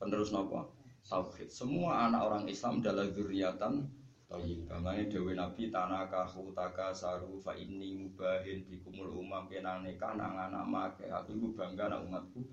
[0.04, 0.68] penerus nopo
[1.08, 1.48] tauhid.
[1.48, 3.88] Semua anak orang Islam adalah zuriatan
[4.28, 4.68] tauhid.
[4.68, 10.36] Makanya Dewi Nabi tanah kahu taka saru fa ini mubahin bikumul umam kenang nikah nang
[10.36, 11.08] anak make.
[11.08, 12.44] Aku bangga nang umatku.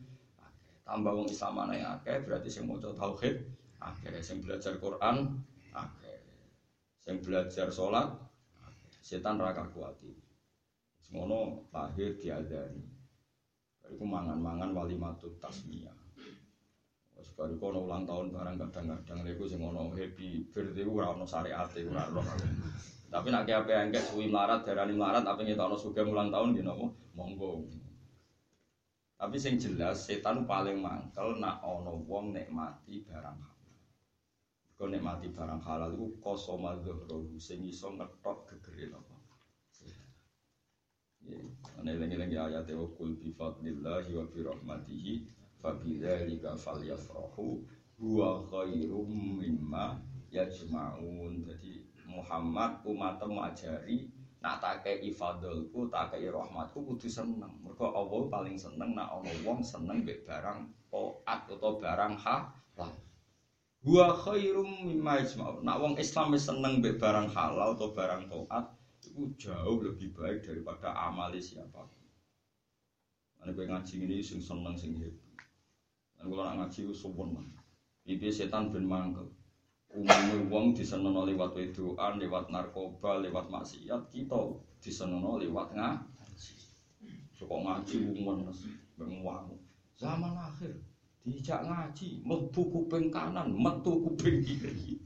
[0.87, 3.43] Tambah wong Islam anak yang akeh berarti sing mau tauhid
[3.83, 5.35] akeh, sing belajar Quran
[5.75, 6.19] akeh,
[7.03, 8.07] sing belajar sholat
[9.03, 10.15] setan raka kuati.
[11.03, 12.87] Semono lahir diadani.
[13.83, 15.95] Bariku mangan-mangan wali matut tasmiyah.
[17.19, 21.83] Wes bariku ono ulang tahun barang kadang-kadang iku sing ono happy birthday ora ono syariate
[21.83, 22.23] ora ono.
[23.11, 27.67] Tapi nek ape engke suwi melarat darani melarat tapi ngetokno sugih ulang tahun nopo monggo.
[29.17, 33.81] Tapi sing jelas setan paling mangkel nak ono wong nikmati barang halal.
[34.77, 39.17] Kau nikmati barang halal itu kosoma dhuhro sing iso ngetok gegere nopo.
[41.81, 45.13] Ane lengi-lengi ayat wa kul bi fadlillahi wa bi rahmatihi
[45.59, 47.65] fa bi dzalika falyafrahu
[47.97, 49.97] huwa khairum mimma
[50.29, 51.41] yajma'un.
[51.41, 54.13] Jadi Muhammad umatem ajari
[54.47, 57.51] nak tak kei fadlku, tak kei rahmatku kudu seneng.
[57.67, 62.95] Mergo Allah paling seneng nak ana wong seneng mbek barang taat utawa barang halal.
[63.83, 65.67] Huwa khairum mimma yajma'un.
[65.67, 68.71] Nak wong Islam wis seneng mbek barang halal atau barang taat,
[69.03, 71.83] itu jauh lebih baik daripada amali siapa.
[73.43, 75.31] Nanti gue ngaji ini sing seneng sing happy.
[76.23, 77.47] Kalau nak ngaji suwon lah.
[78.07, 79.27] Ibi setan ben mangkel.
[79.97, 84.37] Umumnya wong disenono lewat wedoan, lewat narkoba, lewat maksiat, kita
[84.77, 86.55] disenono lewat ngaji.
[87.33, 88.61] Suka ngaji umum mas,
[89.01, 89.57] benguang.
[89.97, 90.77] Zaman akhir,
[91.25, 95.01] dijak ngaji, metu kuping kanan, metu kuping kiri.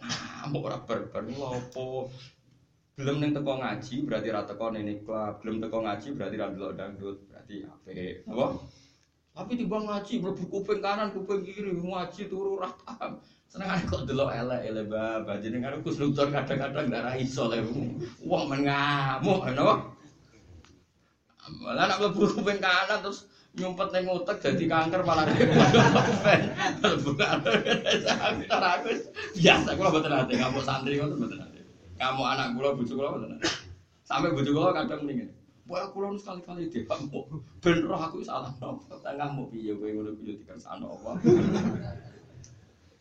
[0.00, 2.08] Ngamuk ora barbar lopo
[2.98, 6.74] belum neng teko ngaji berarti rata teko neng klub belum teko ngaji berarti ra delok
[6.74, 8.46] dangdut berarti apik apa
[9.38, 13.22] Tapi tiba ngaji, mlebu kuping kanan, kuping kiri, ngaji turu rata.
[13.48, 17.64] Seneng kok delok elek elek bapak jenengan Gus Nudon kadang-kadang ndak ra iso le.
[18.20, 19.74] Wong men ngamuk napa?
[21.64, 23.24] Malah nak mlebu kuping kanan terus
[23.56, 25.24] nyumpet ning utek jadi kanker malah.
[27.08, 27.36] Bukan.
[28.52, 28.88] Aku
[29.32, 31.60] biasa kula mboten ate ngamuk santri ngoten mboten ate.
[31.96, 33.48] Kamu anak kula bojo kula mboten ate.
[34.04, 35.32] Sampai bojo kula kadang mendingin.
[35.68, 36.84] Wah, kula sekali-kali dia.
[37.64, 38.92] Ben roh aku salah nopo.
[39.00, 41.12] Tengahmu piye kowe ngono piye dikersano apa.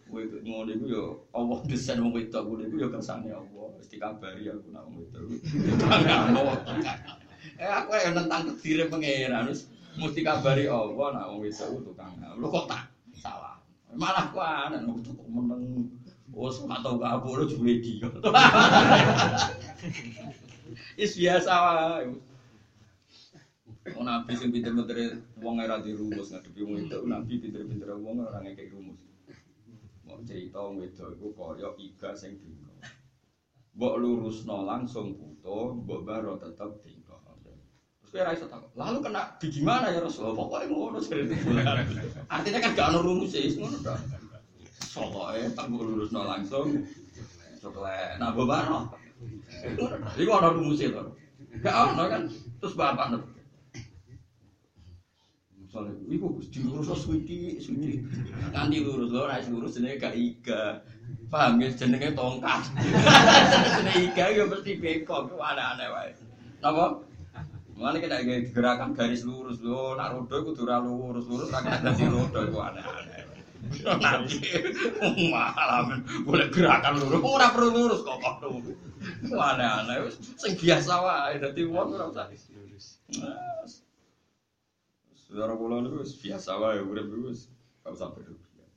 [0.08, 1.04] Kowe ngono iku yo
[1.36, 3.66] Allah desain wong wedok ngono iku yo kersane Allah.
[3.78, 5.22] Wis dikabari aku nak wong wedok.
[7.58, 12.14] Eh aku yang tentang kedire pangeran wis mesti kabari Allah nak wong wedok tukang.
[12.20, 12.84] Lho kok tak
[13.18, 13.58] salah.
[13.96, 15.64] Malah ku aneh kok meneng.
[16.38, 18.06] Oh, sama tau kabur lu juga dia.
[21.02, 22.14] Is biasa wae.
[23.96, 29.00] Oh nabi sing pinter-pinter wong ora dirumus ngadepi itu nabi pinter-pinter wong ora ngekek rumus.
[30.18, 32.74] Mau cerita wong itu iku kaya iga sing dingko.
[33.78, 37.22] Mbok lurusno langsung puto, mbok baro tetep dingko.
[38.02, 38.74] Terus kira iso takut.
[38.74, 40.34] Lalu kena di gimana ya Rasulullah?
[40.34, 41.38] Pokoknya ngono cerita
[42.34, 44.00] Artinya kan gak ono rumus ya, ngono tok.
[44.98, 46.68] Pokoknya tak mbok lurusno langsung.
[47.62, 48.90] Coklat, nah mbok baro.
[50.18, 51.04] Iku ono rumus itu.
[51.62, 52.22] Gak ono kan.
[52.58, 53.22] Terus bapak
[55.78, 58.02] Soalnya, iku Gus diurus suwiti, suwiti.
[58.50, 60.82] Nganti lurus lho, nek lurus jenenge gak iga.
[61.30, 62.66] Paham ya jenenge tongkat.
[63.78, 66.12] jenenge iga ya mesti bengkok, ku aneh-aneh wae.
[66.66, 67.06] Napa?
[67.78, 72.40] Mulane kena gerakan garis lurus lho, nak rodo kudu ora lurus, lurus kena dadi rodo
[72.42, 73.22] iku aneh-aneh.
[74.02, 74.50] Nanti
[75.30, 78.50] malam boleh gerakan lurus, ora perlu lurus kok kok.
[79.30, 82.98] Aneh-aneh wis sing biasa wae dadi wong ora usah lurus.
[85.28, 87.52] Saudara kula niku wis biasa wae urip niku wis
[87.84, 88.72] gak usah berlebihan.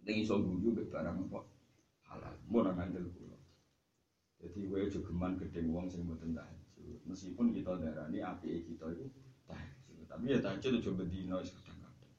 [0.00, 1.44] Ning iso guyu barang apa
[2.08, 2.34] halal.
[2.48, 3.36] Mun ngandel kula.
[4.40, 6.98] Jadi kowe aja geman gedeng wong sing tahajud.
[7.04, 9.04] Meskipun kita darani apike kita iku
[9.44, 10.08] tahajud.
[10.08, 12.14] Tapi ya tahajud aja bendina wis kadang-kadang.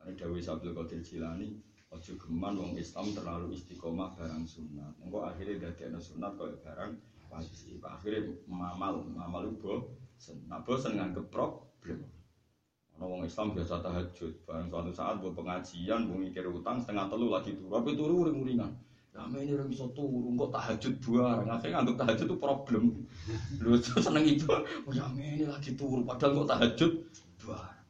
[0.00, 1.60] Mane dawuh Abdul Qadir Jilani,
[1.92, 4.96] aja geman wong Islam terlalu istiqomah barang sunat.
[5.04, 6.92] Engko akhirnya dadekno sunat kaya barang
[7.28, 7.84] wajib.
[7.84, 10.40] Akhirnya mamal, mamal itu bosen.
[10.48, 12.15] Nah bosen nganggep problem.
[12.96, 17.52] Wong Islam biasa tahajud, bareng suatu saat buat pengajian, buat mikir utang setengah telu lagi
[17.52, 18.72] turu, tapi turu uring-uringan.
[19.12, 22.84] Ya ini orang bisa turu, kok tahajud bareng, akhirnya nganggep tahajud itu problem.
[23.60, 26.92] Lu seneng itu, oh ya ini lagi turu, padahal kok tahajud
[27.44, 27.84] bareng.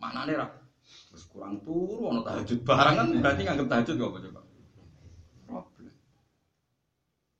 [0.00, 0.50] Mana nih rak?
[1.12, 4.40] Terus kurang turu, ono tahajud bareng kan berarti nganggep tahajud gak apa coba?
[5.44, 5.92] Problem.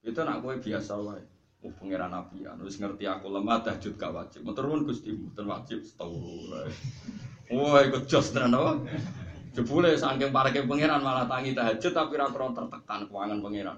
[0.04, 1.24] Itu nak gue biasa wae.
[1.60, 4.40] Oh pangeran nabi ya, nulis ngerti aku lemah tahajud gak wajib.
[4.48, 6.16] Mau turun gusti, bukan wajib setahu.
[7.52, 8.88] Wah ikut jos tenan apa?
[9.52, 13.76] Jebule saking parake pangeran malah tangi tahajud tapi ra tertekan keuangan pangeran.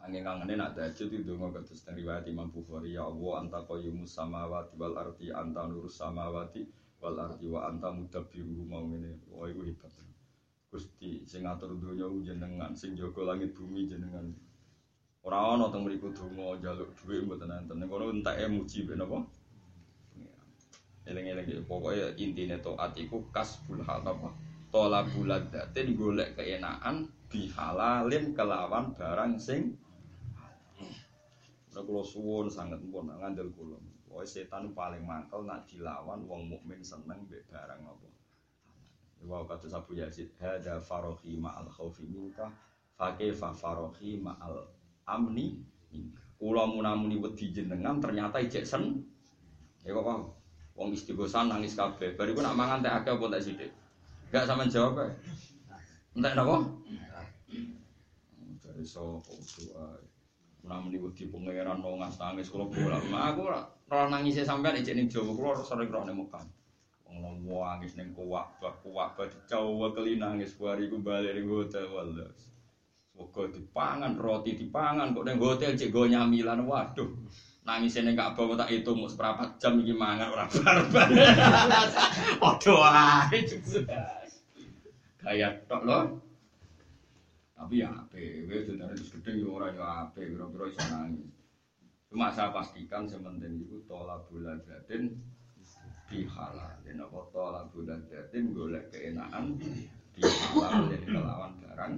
[0.00, 4.78] Saking kangene nak tahajud itu mau kados riwayat Imam Bukhari ya Allah anta qayyumus samawati
[4.80, 6.64] wal ardi anta nurus samawati
[7.04, 9.28] wal ardi wa anta mudabbiru mau ngene.
[9.28, 9.92] Wah iku hebat.
[10.72, 14.32] Gusti sing ngatur donya jenengan, sing jaga langit bumi jenengan.
[15.26, 17.76] Ora ana teng mriku donga njaluk dhuwit mboten enten.
[17.78, 19.18] Ning kono enteke muji ben apa?
[21.08, 23.80] Eling-eling pokoke intine taat iku kasbul?
[24.68, 29.72] Tola buladatin golek keenakan bihalalin kelawan barang sing
[31.72, 33.78] Ora kula suwun sanget pun ngandel kula.
[34.06, 38.08] Pokoke setan paling mangkel nak dilawan wong mukmin seneng mbek barang apa.
[39.22, 42.46] Wa kata Abu Yazid, hada farohi ma'al khaufi minka,
[42.94, 43.14] fa
[43.50, 44.77] farohi ma'al
[45.08, 45.64] amni.
[46.38, 49.02] Kula munamuni wedi jenengan ternyata ijek sen.
[49.82, 50.22] Ya kok paham
[50.78, 52.14] wong istighosan nangis kabeh.
[52.14, 53.70] Bariku nak mangan teh akeh apa tak sithik?
[54.30, 55.10] Gak sama jawab ae.
[56.14, 56.62] Entek napa?
[58.62, 59.98] Dari sapa doa
[60.62, 63.00] munamuni wedi pangeran mau ngas nangis kula bola
[63.32, 66.28] aku ora nangis sampean ijek ning Jawa kula sering roh ning wong
[67.48, 69.16] nangis ning kuwak kuwak
[69.48, 72.36] Jawa kelinangis bariku bali ning hotel wallahi
[73.18, 77.10] Moga dipangan, roti dipangan, kok neng hotel cek go nyamilan, waduh.
[77.66, 81.08] Nangis ini gak bawa tak itu mau seberapa jam ini mangan orang barbar.
[82.40, 83.44] Waduh, ae
[85.20, 86.16] Kayak tok loh.
[87.52, 91.28] Tapi ya ape, sudah harus gede ya orang ya ape, kira-kira iso nangis.
[92.08, 95.20] Cuma saya pastikan sementing itu tolak bulan batin
[96.08, 96.72] dihalal.
[96.88, 99.60] Dan apa tolak bulan batin golek keenaan
[100.16, 101.94] dihalal jadi kelawan barang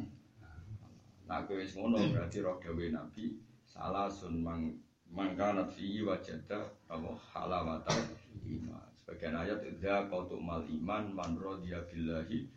[1.30, 4.66] Nah, kowe wis ngono berarti roh gawe Nabi salah sun mang
[5.14, 7.94] mangkanat fi wajada apa halawata
[8.50, 8.90] iman.
[8.98, 12.50] Sebagian ayat idza mal iman man radiya billahi.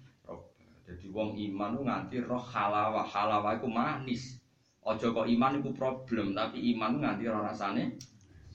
[0.84, 4.42] Jadi wong iman nganti roh halawah, halawah iku manis.
[4.84, 7.94] Aja kok iman iku problem, tapi iman nganti roh rasane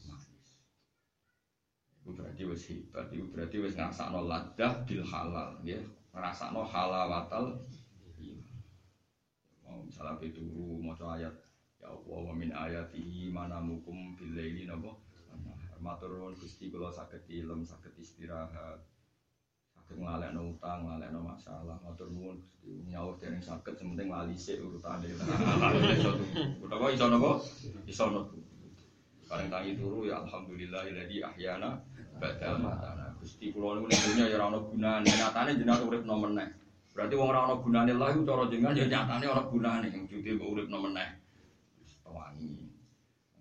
[0.04, 0.46] manis.
[2.02, 5.80] Iku berarti wis hebat, iku berarti wis ngrasakno ladah bil halal, ya.
[6.12, 7.64] Ngrasakno halawatal.
[9.88, 11.34] Misalnya pituru maca ayat.
[11.78, 14.90] Ya Allah wa min ayatihi manamukum bil laili napa?
[15.78, 18.82] Matur nuwun Gusti kula saged ilem saged istirahat.
[19.70, 21.78] Saged nglalekno utang nglalekno masalah.
[21.86, 22.82] Matur nuwun Gusti.
[22.90, 25.06] Nyaur dereng saged sementing lali sik urutane.
[25.98, 26.10] Iso
[26.58, 27.38] utawa iso napa?
[27.86, 28.34] Iso napa?
[29.28, 31.78] Bareng tangi turu ya alhamdulillahilladzi ahyana
[32.18, 33.06] ba'da matana.
[33.22, 35.06] Gusti kula niku ning dunya ya ora ono gunane.
[35.06, 36.48] Nyatane jenengan uripno meneh
[36.98, 40.50] Berarti wong ora ono gunane lha iku cara jenengan ya nyatane ana gunane wujudé kok
[40.50, 41.10] uripno meneh
[42.10, 42.74] wangi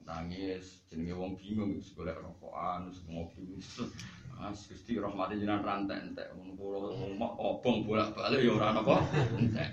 [0.05, 3.57] nangis jenenge wong bingung wis golek rokokan wis ngopi
[4.37, 9.01] Mas Gusti rahmati jenengan rantek entek ngono kula ngomong obong bolak-balik ya ora napa
[9.41, 9.69] entek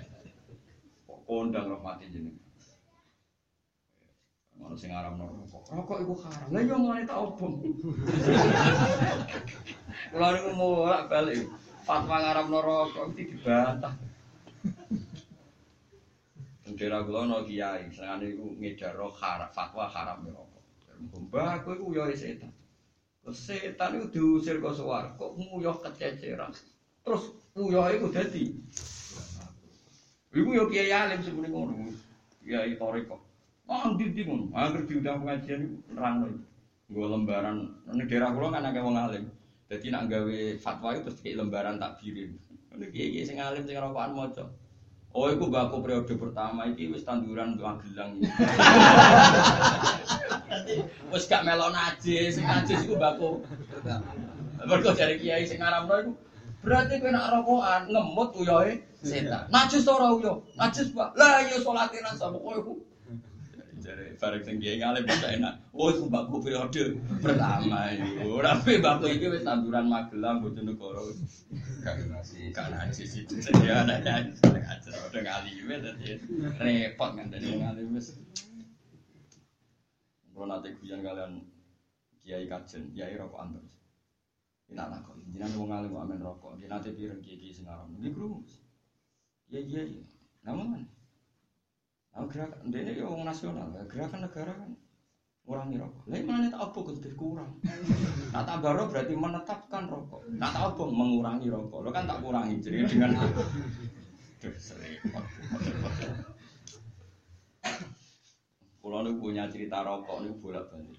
[1.05, 2.41] kok kondang rahmati jenengan
[4.65, 5.67] Ono sing aram rokok.
[5.69, 6.47] Rokok iku haram.
[6.49, 7.59] Lah yo mulane tak obong.
[10.09, 11.45] Kula niku bolak-balik.
[11.85, 13.93] Fatwa ngaram rokok iki dibantah.
[16.65, 20.61] Daerah kula ana kiai, senengane iku ngedar haram, fatwa haram rokok.
[21.29, 22.49] Mbah kowe iku yo setan.
[23.21, 26.49] Terus setan iku diusir ke swarga, nguyuh kececeran.
[27.05, 27.23] Terus
[27.53, 28.49] nguyuh iku dadi.
[30.33, 31.93] Iku yo kiai alim sebenarnya ngono.
[32.41, 33.21] Kiai toriko.
[33.69, 34.49] Oh, ndi ngono.
[34.57, 36.27] Angger diundang pengajian iku nerangno.
[36.89, 37.57] Nggo lembaran,
[37.93, 38.97] ning daerah kula kan akeh wong.
[39.65, 42.37] Dadi nak gawe fatwa itu terus kayak lembaran takbirin.
[42.77, 44.45] Ini kiai-kiai sing alim sing rokokan maca.
[45.15, 48.19] Oh, itu baku periode pertama iki wis tanduran Magelang.
[51.13, 53.41] Wis gak melok najis, sing najis iku baku.
[54.67, 56.11] Mergo dari kiai sing ngaramno iku
[56.65, 59.45] berarti kowe nak rokokan ngemut uyohe setan.
[59.53, 60.41] Najis ora uyo?
[60.57, 61.13] Najis, Pak.
[61.13, 62.73] Lah iya salate ra sama kowe iku.
[63.85, 65.61] Jare bareng sing kiai ngalim bisa enak.
[65.69, 68.41] Oh, itu baku periode pertama iku.
[68.41, 71.13] Tapi baku iki wis tanduran Magelang Bojonegoro.
[71.85, 74.89] Gak najis itu saja ada aja.
[75.13, 76.17] Udah ngalime tadi
[76.57, 78.01] repot kan tadi ngalime
[80.35, 81.31] kalau nanti guyon kalian
[82.19, 83.71] kiai kajen kiai rokok terus
[84.67, 85.15] ini anak kok.
[85.31, 86.57] Jinan mau ngalim mau amen rokok.
[86.57, 87.53] Dia nanti pireng kiai kiai
[88.01, 88.65] ini kerumus.
[89.47, 90.05] Iya iya iya
[90.45, 90.85] namun
[92.15, 94.71] Nah, gerakan ini ya orang nasional, gerakan negara kan
[95.45, 96.03] ngurangi rokok.
[96.09, 97.61] Lah mana tak apa kudu kurang.
[98.33, 100.25] Nah tak baru berarti menetapkan rokok.
[100.35, 101.85] Nah tak apa mengurangi rokok.
[101.85, 103.13] Lo kan tak kurangi jadi dengan.
[108.81, 110.97] Kulo niku punya cerita rokok niku bolak-balik.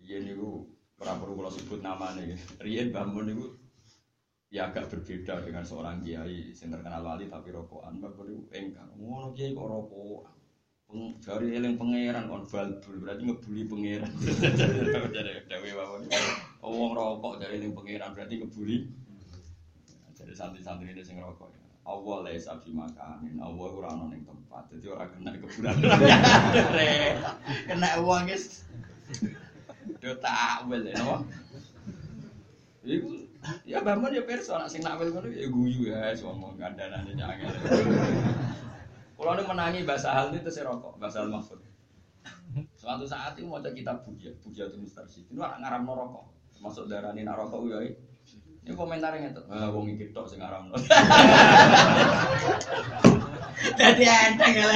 [0.00, 0.66] Riyen niku
[1.02, 2.22] ora perlu kula sebut namanya.
[2.62, 3.44] Riyen bangun niku
[4.46, 7.98] ya agak berbeda dengan seorang kiai sing terkenal wali tapi rokokan.
[7.98, 8.88] Bapak niku engkang.
[8.94, 10.34] Ngono kiai kok rokokan.
[11.18, 14.12] Jari eling pangeran kon balbul berarti ngebuli pangeran.
[15.10, 16.02] Jadi dewe mawon.
[16.62, 18.86] Oh wong rokok jari eling pangeran berarti ngebuli.
[20.14, 21.50] Jadi santri-santri ini sing rokok.
[21.86, 23.38] Allah laisa fi makanin.
[23.38, 24.66] Allah ora ana ning tempat.
[24.74, 25.76] Jadi ora kena kebulan.
[27.70, 28.66] Kena uang guys.
[30.02, 31.22] Do takwil ya napa?
[32.82, 33.26] Iku
[33.62, 37.52] ya bangun ya perso anak sing nakwil ngono ya guyu ya ngomong kandhanane jangan.
[39.16, 41.56] Kalau ini menangi bahasa hal itu saya rokok, bahasa hal mahfud.
[42.76, 45.24] Suatu saat itu mau kitab buja, buja itu mustarsi.
[45.24, 46.24] Itu orang ngaram rokok,
[46.60, 47.80] masuk darah ini rokok ya.
[48.66, 50.68] Ini komentarnya itu, ah wong iki tok sing ngaram
[53.78, 54.68] Jadi enteng ya.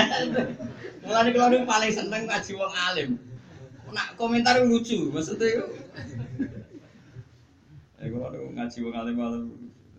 [1.04, 3.18] Mulane kalau ini paling seneng ngaji wong alim.
[3.90, 5.66] Nak komentar lucu, maksudnya
[8.00, 9.44] Ya kalau ngaji wong alim alim,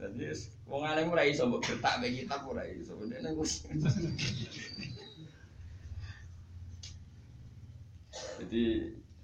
[0.02, 0.34] jadi
[0.66, 2.98] Wong alim ora iso mbok getak mek kitab ora iso.
[2.98, 3.62] Ndekne wis.
[8.42, 8.64] Jadi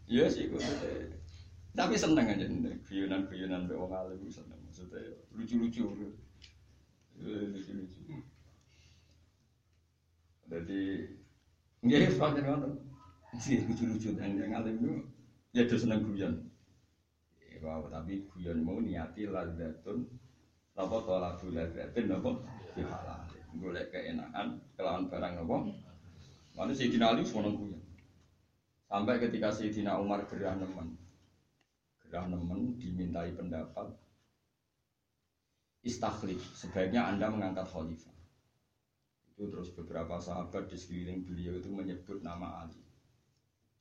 [0.06, 0.62] ya sih kok.
[1.74, 4.62] Tapi seneng aja nih, guyonan-guyonan mbek wong alim seneng.
[4.70, 5.02] Maksudnya
[5.34, 6.14] lucu-lucu.
[7.18, 8.02] Lucu-lucu.
[10.48, 10.82] Jadi
[11.82, 12.78] nggih sepanjang ngono.
[13.42, 14.94] Sih lucu-lucu dan yang alim itu
[15.58, 16.47] ya terus seneng guyon.
[17.58, 20.06] Ya, tapi guyon mau niati lazatun
[20.78, 22.38] Napa tola bulatin napa
[22.78, 23.26] dihalal.
[23.58, 25.56] Golek keenakan kelawan barang napa.
[26.54, 27.82] Mana Sayyidina Ali semua kuya.
[28.86, 30.94] Sampai ketika Sayyidina Umar gerah nemen.
[32.06, 33.90] Gerah nemen dimintai pendapat
[35.82, 36.46] istakhlif.
[36.54, 38.14] Sebaiknya Anda mengangkat khalifah.
[39.34, 42.86] Itu terus beberapa sahabat di sekeliling beliau itu menyebut nama Ali.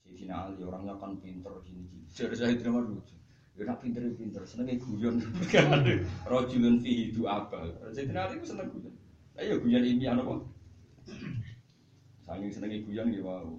[0.01, 2.09] Sayyidina Ali orangnya kan pinter gini-gini.
[2.09, 3.16] Jadi saya tidak lucu.
[3.57, 5.17] Ya nak pinter-pinter, senenge guyon.
[6.29, 7.73] Rajulun fihi du abal.
[7.89, 8.93] Sayyidina Ali ku seneng guyon.
[9.41, 10.45] Ayo guyon ilmiah napa?
[12.29, 13.57] Saking senenge guyon nggih wau.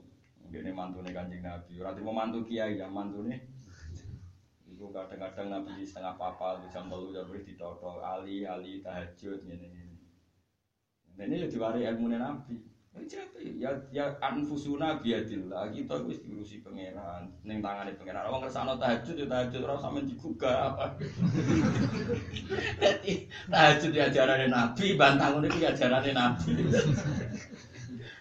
[0.54, 1.82] Ngene mantune Kanjeng Nabi.
[1.82, 3.42] Ora trimo mantu kiai ya mantune.
[4.70, 9.98] Iku kadang-kadang Nabi setengah papal jam 3 jam wis ditoto ali ali tahajud ngene ngene.
[11.18, 12.54] Ini ya diwari ilmu Nabi.
[13.58, 18.28] Ya ya anfusuna biadillah kita wis diurusi pangeran ning tangane pangeran.
[18.30, 20.86] Wong kersane tahajud ya tahajud ora sampe digugah apa.
[22.82, 26.52] Dadi tahajud ya ajarane Nabi, bantang ngene iki ajarane Nabi.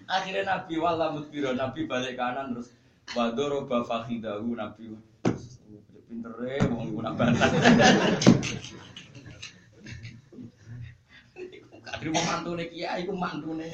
[0.06, 2.70] Akhirnya Nabi wala mutbiro Nabi balik kanan terus
[3.16, 4.94] wadoro bafakhidahu Nabi
[6.06, 7.50] pintere wong iku nak bantah.
[11.86, 13.66] Kadri mau mantune kiai iku mantune.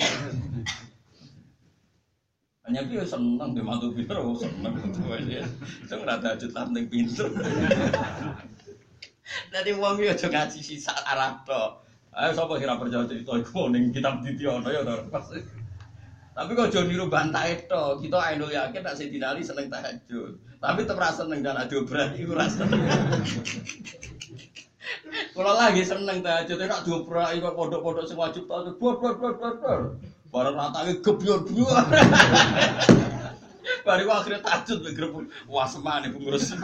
[2.73, 5.45] Hanya dia seneng dia mantu pinter, oh seneng itu aja.
[5.85, 7.29] Itu ngerasa aja penting pinter.
[9.53, 11.85] Nanti uang juga ngaji sisa Arab toh.
[12.17, 15.45] Ayo siapa kira percaya cerita itu ning kitab Dityono ya toh pasti.
[16.33, 20.33] Tapi kok jangan niru bantah itu, kita ainul yakin tak sedinali seneng tahajud.
[20.57, 21.77] Tapi tetap rasa seneng dan ada
[22.17, 22.65] itu rasa.
[25.37, 28.97] Kalau lagi seneng tahajud, tak dobra itu pondok-pondok sing wajib tahajud, bor.
[30.33, 31.85] Barang ratangnya gebior-bior.
[33.83, 35.13] Baru akhirnya tahajud begrep.
[35.45, 36.57] Wah semane pengurus.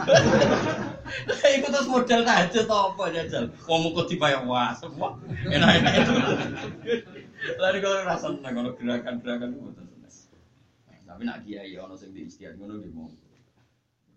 [1.45, 3.53] Iku terus model tahajud apa jajal.
[3.69, 5.21] Wong kok dibayar wah semua.
[5.45, 6.13] Enak-enak itu.
[7.61, 10.11] Lalu kalau rasa seneng kalau gerakan-gerakan betul seneng.
[11.05, 13.11] Tapi nak kiai ono sing di istiadat ngono mau.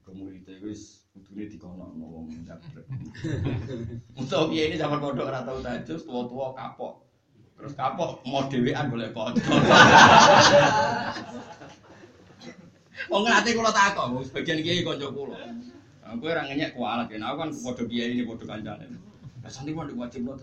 [0.03, 2.88] Kemudian itu wis kudune dikono wong jabrek.
[4.16, 7.11] Untuk kiai ini zaman pondok ora tau tahajud, tua-tua kapok.
[7.62, 9.54] Terus kapok mau dewean boleh kocok.
[13.06, 15.38] Wong ngerti kula takok, sebagian kiai kanca kula.
[16.02, 18.98] Aku ora ngenyek kualat ya, aku kan padha kiai ini padha kancane.
[19.46, 20.34] Santri mau wajib lo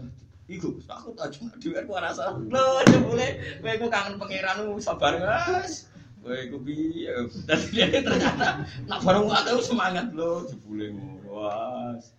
[0.48, 2.32] Iku aku tak cuma dhewe ku rasa.
[2.40, 3.28] Lho, jebule
[3.60, 5.92] kowe ku kangen pangeranmu sabar, Mas.
[6.24, 7.12] Kowe iku piye?
[7.46, 11.36] Dan dia ternyata nak bareng aku semangat lho jebule ngono.
[11.36, 12.16] Was.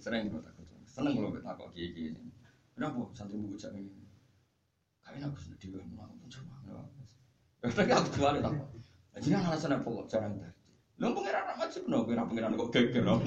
[0.00, 0.66] Sering kok takut.
[0.88, 2.27] Seneng kula takut kiai-kiai ini.
[2.78, 3.90] Kenapa santri buku cak ini?
[5.02, 6.54] Kalian aku sudah dewa mau coba.
[7.58, 8.64] Tapi aku jual itu apa?
[9.18, 10.54] Jadi alasan apa kok jarang tadi?
[11.02, 12.06] Lo pengiran apa wajib no?
[12.06, 13.18] Pengiran pengiran kok geger no?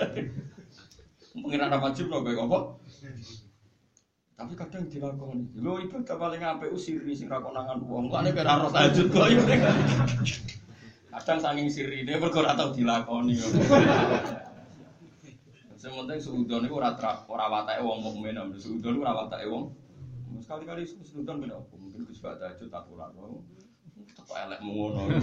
[1.40, 2.20] Pengiran apa wajib no?
[2.20, 2.58] Kayak apa?
[4.36, 5.56] Tapi kadang dilakoni.
[5.56, 6.68] Lo ibadah paling apa?
[6.68, 8.12] Usir nih sing rakonangan uang.
[8.12, 9.24] Lo aneh kira roh tajud kok.
[11.16, 13.40] Kadang saking siri ini berkor atau dilakoni.
[15.80, 16.92] Sementing seudon itu ora
[17.24, 19.72] ora watake wong mukmin, seudon ora watake wong.
[20.44, 21.72] Sekali-kali seudon beda apa?
[21.72, 23.40] Mungkin Gus Bak Tahajud tak ora kok.
[24.28, 25.08] Tak elek mengono.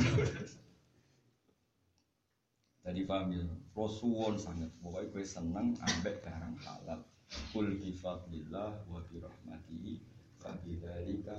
[2.88, 3.44] Jadi paham ya,
[3.76, 7.04] Rasulun sangat, pokoknya gue seneng ambek barang halal.
[7.52, 10.00] Kul bifadlillah wa birahmatihi
[10.40, 11.36] Fabidzalika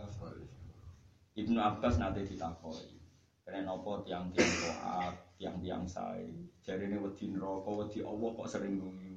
[1.32, 2.92] Ibnu Abbas nanti ditakoi
[3.40, 6.28] Karena nopo tiang-tiang toat, tiang-tiang say
[6.60, 9.07] Jadi ini wedi neraka, wedi Allah kok sering guyu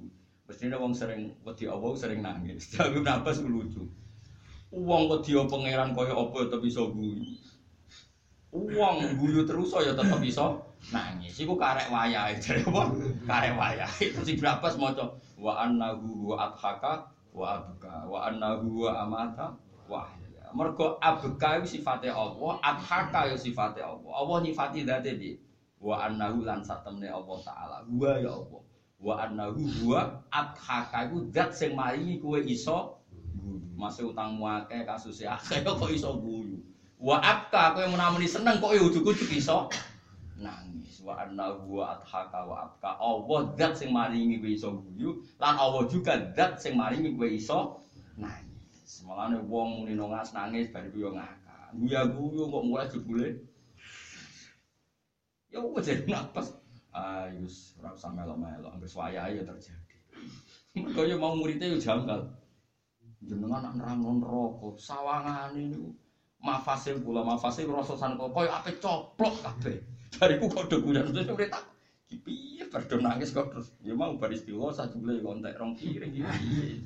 [0.51, 3.87] Mestinya wong sering wedi Allah sering nangis Tapi Ibnu Abbas lucu
[4.75, 7.23] Uang wedi pangeran kaya apa tapi bisa guyu
[8.51, 11.37] Uang guyu terus ya tetap bisa nangis.
[11.39, 12.83] Iku karek wayahe jare apa?
[13.23, 14.05] Karek wayahe.
[14.11, 15.05] Terus Abbas maca
[15.39, 20.03] wa annahu adhaka wa abka wa annahu amata wa.
[20.51, 24.11] Mergo abka iku sifate Allah, adhaka ya sifate Allah.
[24.11, 25.39] Allah nyifati dzate piye?
[25.79, 27.77] Wa annahu lan satemne Allah taala.
[27.87, 28.61] Wa ya Allah.
[29.01, 33.01] Wa annahu wa adhaka iku zat sing maringi kowe iso
[33.33, 33.57] guyu.
[33.73, 36.61] Masih utangmu akeh kasusé akeh kok iso guyu.
[37.01, 39.73] Wa abka kowe menamuni seneng kok ya ujug-ujug iso
[40.37, 41.01] nangis.
[41.01, 42.93] Wa annahu wa adhaka wa abka.
[43.01, 47.81] Allah zat sing maringi kowe iso guyu lan Allah juga zat sing maringi kowe iso
[48.21, 49.01] nangis.
[49.01, 51.73] Malane wong muni nangis nangis bari yo ngakak.
[51.73, 53.49] Guya guyu kok mulai jebule.
[55.49, 56.05] Ya wis jadi
[56.91, 57.47] ayo
[57.79, 59.97] ora usah melok-melok anggere wayahe ya terjadi.
[60.75, 62.35] Mergo yo mau muridnya yo janggal
[63.21, 65.93] jenengan anak nerang neraka sawangane niku
[66.41, 69.77] mafasil kula mafasil rasa kok koyo ape coplok kabeh.
[70.19, 71.63] Bariku kok do guyon terus ora tak
[72.11, 73.71] piye bar nangis kok terus.
[73.85, 76.11] Ya mau bar istighosah jebule kontek rong piring.
[76.17, 76.83] Iki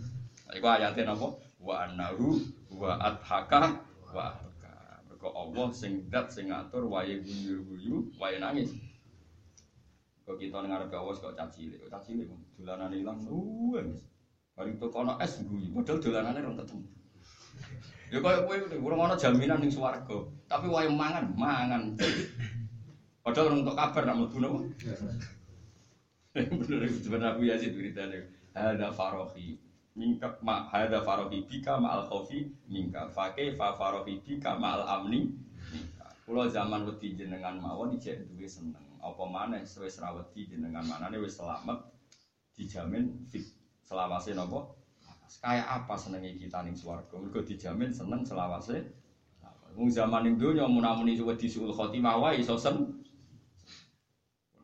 [0.54, 1.34] iku ayate napa?
[1.58, 2.38] Wa annahu
[2.78, 3.82] wa adhaka
[4.14, 4.38] wa
[5.10, 8.76] mergo Allah sing dat sing ngatur wae guyu-guyu wae nangis
[10.26, 13.22] kok kita ngarep Allah kok caci cilik kok caci cilik dolanane ilang
[13.72, 14.10] wes
[14.58, 16.86] bari to kono es guyu modal dolanane rong ketemu
[18.14, 18.56] Ya kaya kowe
[18.86, 21.98] urung ana jaminan ning swarga, tapi wae mangan, mangan.
[23.26, 24.60] Padahal orang untuk kabar nak mlebu napa?
[26.38, 28.22] Bener sebenarnya Abu Yazid beritanya.
[28.54, 29.58] Ada farohi
[29.98, 34.84] minka ma ada farohi bika ma al khofi minka fake fa farohi bika ma al
[34.86, 35.34] amni.
[36.30, 38.85] Kulo zaman wedi jenengan mawon dijek duwe seneng.
[39.06, 41.78] Apa maneh wis ra wedi jenengan manane wis selamat
[42.58, 43.46] dijamin fit
[43.86, 44.74] selawase napa?
[45.46, 47.14] Kayak apa senenge kita ning swarga?
[47.22, 48.82] Mergo dijamin seneng selawase.
[49.78, 53.04] Mung zaman ning donya munamuni wedi suul khotimah wae iso sen.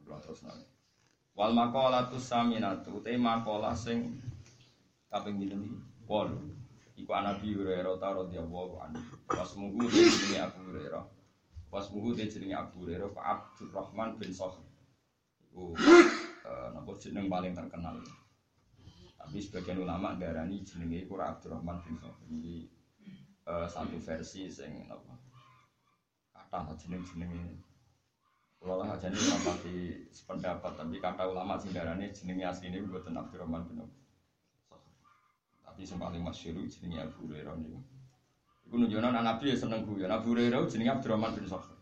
[0.08, 0.58] Terus nang.
[1.38, 4.18] Wal maqalatu saminatu te maqalah sing
[5.12, 5.78] kaping pinten iki?
[6.08, 6.30] Wol.
[6.96, 9.02] Iku Nabi Hurairah radhiyallahu anhu.
[9.28, 11.21] Wasmuhu jenenge Abu Hurairah.
[11.72, 14.60] Wasmuhu te jenenge Abu Hurairah Pak Abdurrahman bin Sakhr.
[15.48, 17.96] Iku eh, napa jeneng paling terkenal.
[19.16, 22.28] Tapi sebagian ulama darani jenenge iku Abdurrahman bin Sakhr.
[22.28, 22.58] Iki
[23.48, 25.16] eh, satu versi sing napa?
[26.36, 27.72] Kata jeneng-jenenge
[28.62, 29.78] kalau lah aja nih rapati
[30.14, 33.82] sependapat, tapi kata ulama sing darane jenenge asline buatan Abdurrahman bin.
[35.66, 37.80] Tapi yang paling masyhur jenenge Abu Hurairah niku.
[38.72, 40.08] Nunjukno anak Nabi ya seneng guyon.
[40.08, 41.76] Abu Hurairah jenenge Abdurrahman bin Sakhr.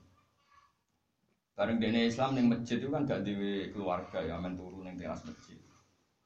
[1.53, 5.21] Bareng dene Islam ning masjid itu kan gak dewe keluarga ya amen turu ning teras
[5.21, 5.59] masjid.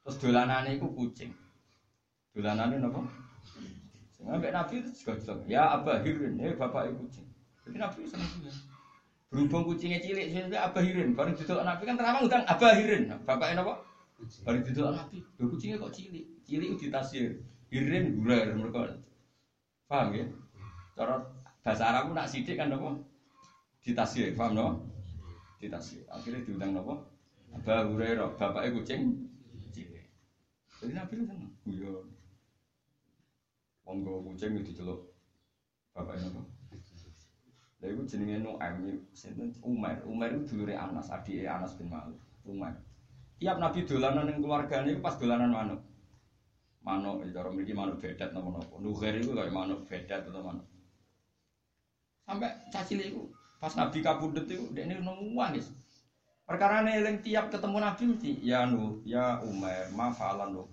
[0.00, 1.36] Terus dolanane iku kucing.
[2.32, 3.04] Dolanane napa?
[4.16, 7.28] Sing ambek Nabi itu juga bilang, ya Abahirin, ya bapak kucing.
[7.68, 8.56] Jadi Nabi seneng guyon.
[9.34, 11.10] Berhubung kucingnya cilik, saya abahirin.
[11.18, 13.10] Bareng duduk Nabi kan terang utang abahirin.
[13.26, 13.82] Bapaknya apa?
[14.46, 16.24] Bareng duduk Nabi, kucingnya kok cilik?
[16.46, 17.42] Cilik itu ditasir.
[17.74, 18.94] Hirin guler mereka.
[19.90, 20.24] Paham ya?
[20.94, 21.18] Cara
[21.66, 22.94] bahasa Arab nak sidik kan apa?
[23.82, 24.66] Ditasir, paham no?
[25.58, 26.06] Ditasir.
[26.06, 26.94] Akhirnya diundang apa?
[27.54, 29.30] Abah Hurairah, bapaknya kucing
[29.74, 30.06] cilik.
[30.78, 31.50] Jadi Nabi itu seneng.
[31.66, 32.06] Guyon.
[33.84, 35.10] Wong kucing itu diceluk.
[35.94, 36.42] Bapaknya apa?
[37.84, 40.00] Lha iku jenenge Nuaim sinten Umar.
[40.08, 42.16] Umar itu dulure Anas, adike Anas bin Malik.
[42.48, 42.72] Umar.
[43.36, 45.80] Tiap Nabi dolanan ning keluargane iku pas dolanan manuk.
[46.80, 48.80] Manuk ya cara mriki manuk bedat napa-napa.
[48.80, 50.64] Nugher iku kaya manuk bedat atau manuk.
[52.24, 53.28] Sampai caci iku
[53.60, 55.72] pas Nabi kabudut iku dekne nangis.
[56.44, 60.68] Perkara eling tiap ketemu Nabi mesti ya Nu, ya Umar, ma falan lho.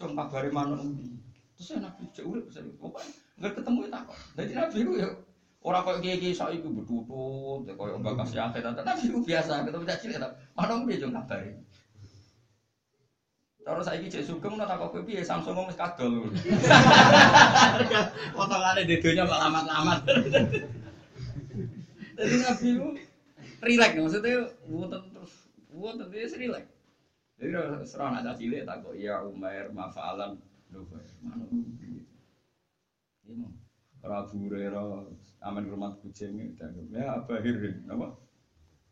[0.00, 1.20] Cung kabare manuk endi.
[1.56, 2.64] Terus Nabi cek urip saya.
[2.80, 4.18] Pokoknya enggak ketemu tak kok.
[4.36, 5.08] Dadi Nabi iku ya
[5.62, 9.86] Orang kok kiai kiai saya itu bertutut, kaya mbak kasih akhir, tapi itu biasa, ketemu
[9.86, 11.54] caci lihat, mana mungkin jong kabari.
[13.62, 16.34] Terus saya cek sugeng, nggak takut kopi, Samsung ngomong kadol.
[18.34, 19.98] Potongannya di dunia kok lamat-lamat.
[22.22, 22.88] Jadi nabi itu
[23.58, 25.34] relax, maksudnya wonten terus,
[25.74, 26.64] wonten terus relax.
[27.42, 27.50] Jadi
[27.82, 30.38] serang ada cilik takut, ya Umar, mafalan,
[30.70, 32.06] mana mungkin.
[33.26, 33.46] Ini
[33.98, 34.50] Prabu
[35.42, 36.58] aman rumah kucing
[36.90, 38.18] ya abahirin apa?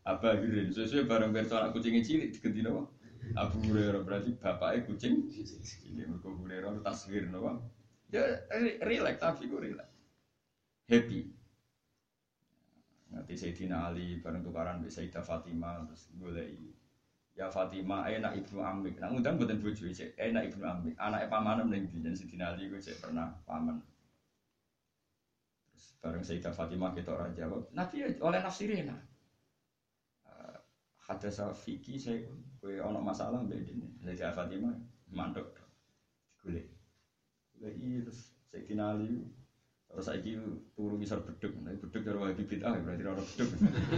[0.07, 2.83] Abahirin sesuai bareng berso anak kucingnya cilik diganti apa?
[3.39, 5.31] Abu Hurairah berarti bapaknya kucing.
[5.31, 7.63] Ini mereka Hurairah taswir apa?
[8.11, 8.43] Ya
[8.83, 9.87] relax tapi gue relax.
[10.91, 11.31] Happy
[13.11, 16.47] nanti Sayyidina Ali bareng tukaran dengan Sayyidah Fatimah terus gue
[17.35, 19.83] ya Fatimah enak ibnu Amik nah undang buatan bojo
[20.15, 23.83] enak ibnu Amik anak paman ning di Sayyidina Ali gue pernah paman
[26.01, 29.01] Bareng Sayyidah Fatimah kita orang jawab, Nabi oleh nafsirin nah.
[30.25, 30.57] Uh,
[30.97, 32.25] Hadasa Fiki saya
[32.57, 34.01] kue ono masalah mbak ini.
[34.01, 34.73] Sayyidah Fatimah
[35.13, 35.45] mandek
[36.41, 36.65] gule.
[37.53, 39.21] Gule terus Sayyidina Ali
[39.91, 40.23] terus saya
[40.71, 43.49] turu misal beduk, nah beduk dari wajib bid'ah berarti orang beduk.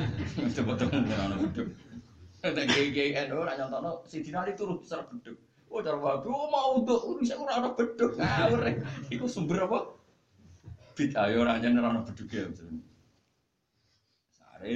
[0.58, 1.68] Coba temen orang beduk.
[2.42, 5.38] Tak gay-gay kan orang nyontono Sayyidina Ali turu misal beduk.
[5.70, 8.62] Oh cara wajib, oh mau untuk urusan orang beduk ngawur.
[9.14, 10.04] Iku sumber apa?
[10.94, 12.82] bid'ah ya ora nyen ora beduke misalnya.
[14.30, 14.74] Sare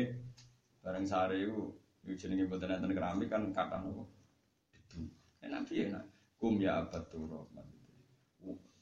[0.82, 1.70] bareng sare iku
[2.06, 4.10] iku jenenge mboten enten keramik kan kathah nopo.
[5.46, 6.06] Enak piye enak.
[6.38, 7.77] Kum ya abad rahmat.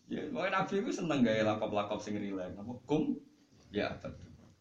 [0.06, 2.54] Ya, pokoknya Nabi itu seneng gaya lakop-lakop sing rileks.
[2.54, 3.18] Napa kum
[3.74, 4.14] ya abad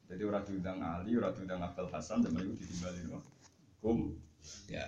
[0.05, 3.20] Jadi orang diundang Ali, orang diundang Abdul Hasan, zaman itu ditimbali no.
[3.80, 4.16] Kum
[4.68, 4.84] ya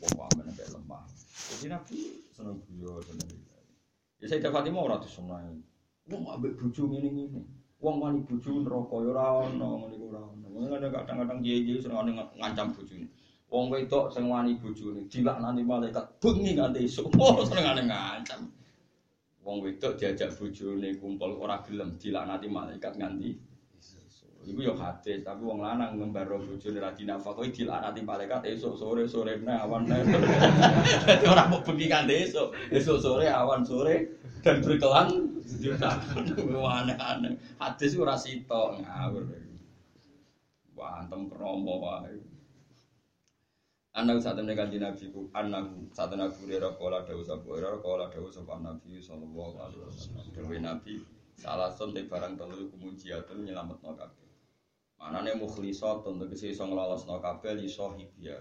[0.00, 1.04] Wong pamen kayak lemah.
[1.52, 1.98] Jadi Nabi
[2.32, 3.28] seneng guyon, seneng
[4.20, 5.60] Ya saya dapat mau ratus seneng.
[6.08, 7.40] Wong ambek bojo ngene-ngene.
[7.80, 10.20] Wong wani bojo neraka ya ora ono ngene iku ora.
[10.36, 13.08] Mulane kadang-kadang kiye-kiye seneng ngancam bojone.
[13.48, 17.08] Wong wedok sing wani bojone dilaknati malaikat bengi nganti esuk.
[17.20, 18.59] Oh senengane ngancam.
[19.50, 23.34] Wong wedok diajak bojone kumpul ora gelem dilaknati malaikat nganti
[24.40, 29.36] Iku yo hadis, tapi wong lanang ngembaro bojone ra dinafakoi dilaknati malaikat esuk sore sore
[29.42, 29.84] awan.
[31.04, 32.54] Dadi ora mau bengi nganti esuk.
[32.70, 37.34] Esuk sore awan sore dan berkelan aneh-aneh.
[37.58, 39.28] Hadis ora sitok ngawur.
[40.78, 42.29] Wantem kromo wae.
[43.90, 47.82] Anak saat ini kanji Nabi ku anak saat ini Abu Hurairah kala dawu sabu Hurairah
[47.82, 50.30] kala dawu sabu Nabi sallallahu alaihi wasallam.
[50.30, 51.02] Dewi Nabi
[51.34, 54.30] salah son barang telu kumujiatun nyelametno kabeh.
[54.94, 58.38] Manane mukhlisatun tegese iso nglolosno kabeh li sahibia.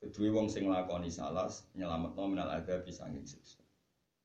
[0.00, 3.60] Kedue wong sing nglakoni salas nyelametno minal ada sanging siksa.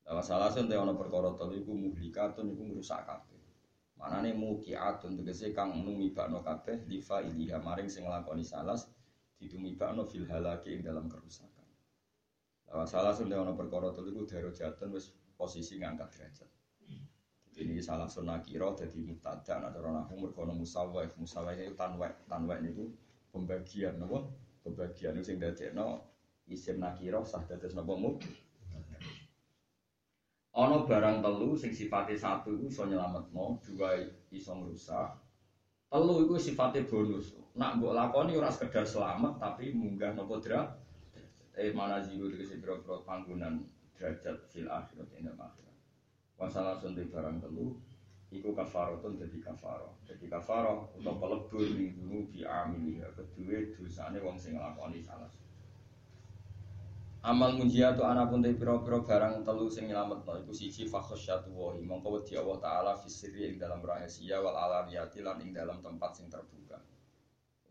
[0.00, 3.36] Dawa salah son te ana perkara telu iku muhlikatun iku ngrusak kabeh.
[4.00, 8.88] Manane mukiatun tegese kang numibakno kabeh lifa iliha maring sing nglakoni salas
[9.44, 11.68] ditumibakno fil halaki ing dalam kerusakan.
[12.72, 16.50] Lawa salah sunne ana perkara telu iku darajatan wis posisi ngangkat derajat.
[17.54, 21.14] Ini salah sunah kira jadi mubtada nah cara nahu mergo ana musawwif.
[21.14, 22.90] Musawwif itu tanwek, tanwek niku
[23.30, 24.26] pembagian napa?
[24.66, 26.02] Pembagian sing dadekno
[26.50, 28.18] isim nakira sah dados napa mub.
[30.54, 34.02] Ana barang telu sing sifatnya satu iku iso nyelametno, dua
[34.34, 35.14] iso ngrusak,
[35.90, 37.43] telu iku sifatnya bonus.
[37.54, 40.74] Nak mbok lakoni ora sekedar selamat tapi munggah nopo dra.
[41.54, 43.62] Eh mana jiru dikasih biro-biro panggunan
[43.94, 45.76] derajat fil akhirat ing akhirat.
[46.34, 47.78] Wasalah sunti barang telu
[48.34, 50.02] iku kafaratun dadi kafaro.
[50.02, 55.30] Dadi kafaro utawa pelebur ning dulu bi kedua dosane wong sing nglakoni salah.
[57.22, 62.18] Amal munjiatu anak pun te pira-pira barang telu sing nyelametno iku siji fakhasyatu wa mongko
[62.18, 66.82] wedi Allah taala fisiri ing dalam rahasia wal alaniyati lan ing dalam tempat sing terbuka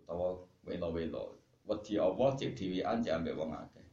[0.04, 0.36] utawa
[0.68, 1.40] welo-welo.
[1.64, 3.88] Wedi Allah cek dhewean cek ambek wong akeh.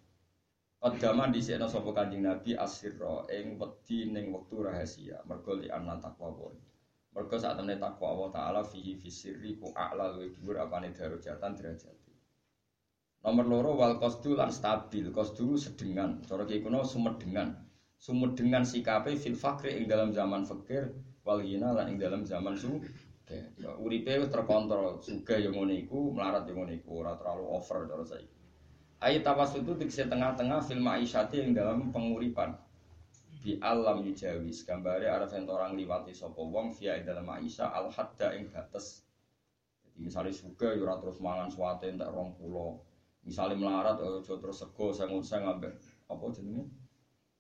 [0.83, 5.23] Qaddaman dhisikno sapa Kanjeng Nabi asirra ing wedi ning wektu rahasia.
[5.29, 6.51] Mergo li anna taqwa wa.
[7.15, 11.97] Mergo sak temene takwa Allah taala fihi fisirri ku a'la luwih dhuwur apane darajatan derajat.
[13.21, 15.13] Nomor loro wal qasdu lan stabil.
[15.13, 16.25] Qasdu sedengan.
[16.25, 17.55] Cara ki kuno sumedengan.
[18.01, 20.89] Sumedengan sikape fil fakri ing dalam zaman fakir
[21.27, 22.81] wal ghina lan ing dalam zaman su
[23.81, 28.05] uripe wis terkontrol, juga yang ngono iku, melarat yang ngono iku, ora terlalu over cara
[28.05, 28.37] saiki.
[29.01, 32.53] Ayat tawasud itu tengah-tengah film Aisyati yang dalam penguripan.
[33.41, 38.53] Bi alam yujawis, gambare arah orang liwati sapa wong via dalam Aisyah al hadda ing
[38.53, 39.01] batas.
[39.81, 42.45] Jadi misalnya suka ya ora terus mangan suate entek 20.
[43.25, 45.73] Misalnya melarat aja terus sego sang-sang ambek
[46.13, 46.69] apa jenenge?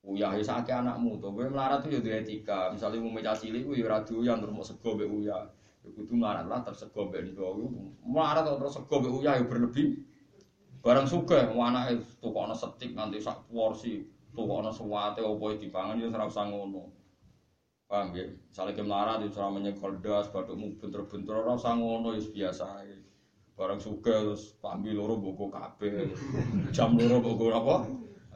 [0.01, 2.73] Uyah ya sakit anakmu tuh, gue melarat tuh ya etika.
[2.73, 5.45] Misalnya mau meja cilik, gue ya yang terus sego be uyah.
[5.81, 7.67] Kudu melarat lah tersego mbek niku.
[8.05, 9.97] Melarat terus sego mbek uyah ya berlebih.
[10.81, 14.01] Barang suka, mau anak itu tukokno setik nanti sak porsi,
[14.33, 16.89] tukokno suwate opo dipangan ya ora usah ngono.
[17.85, 18.25] Paham ya?
[18.25, 18.85] Misalnya ke
[19.29, 22.65] itu ora menyekol das, batukmu bentur-bentur ora usah ngono ya biasa.
[23.53, 26.17] Barang suka terus pambil loro boko kabeh.
[26.73, 27.77] Jam loro boko apa?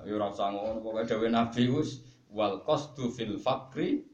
[0.04, 4.04] Ya ora usah ngono, pokoke dhewe Nabi wis wal qasdu fil fakri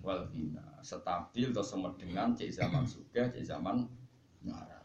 [0.00, 3.86] wal ghina stabil atau semedengan cek zaman suka cek zaman
[4.42, 4.78] marah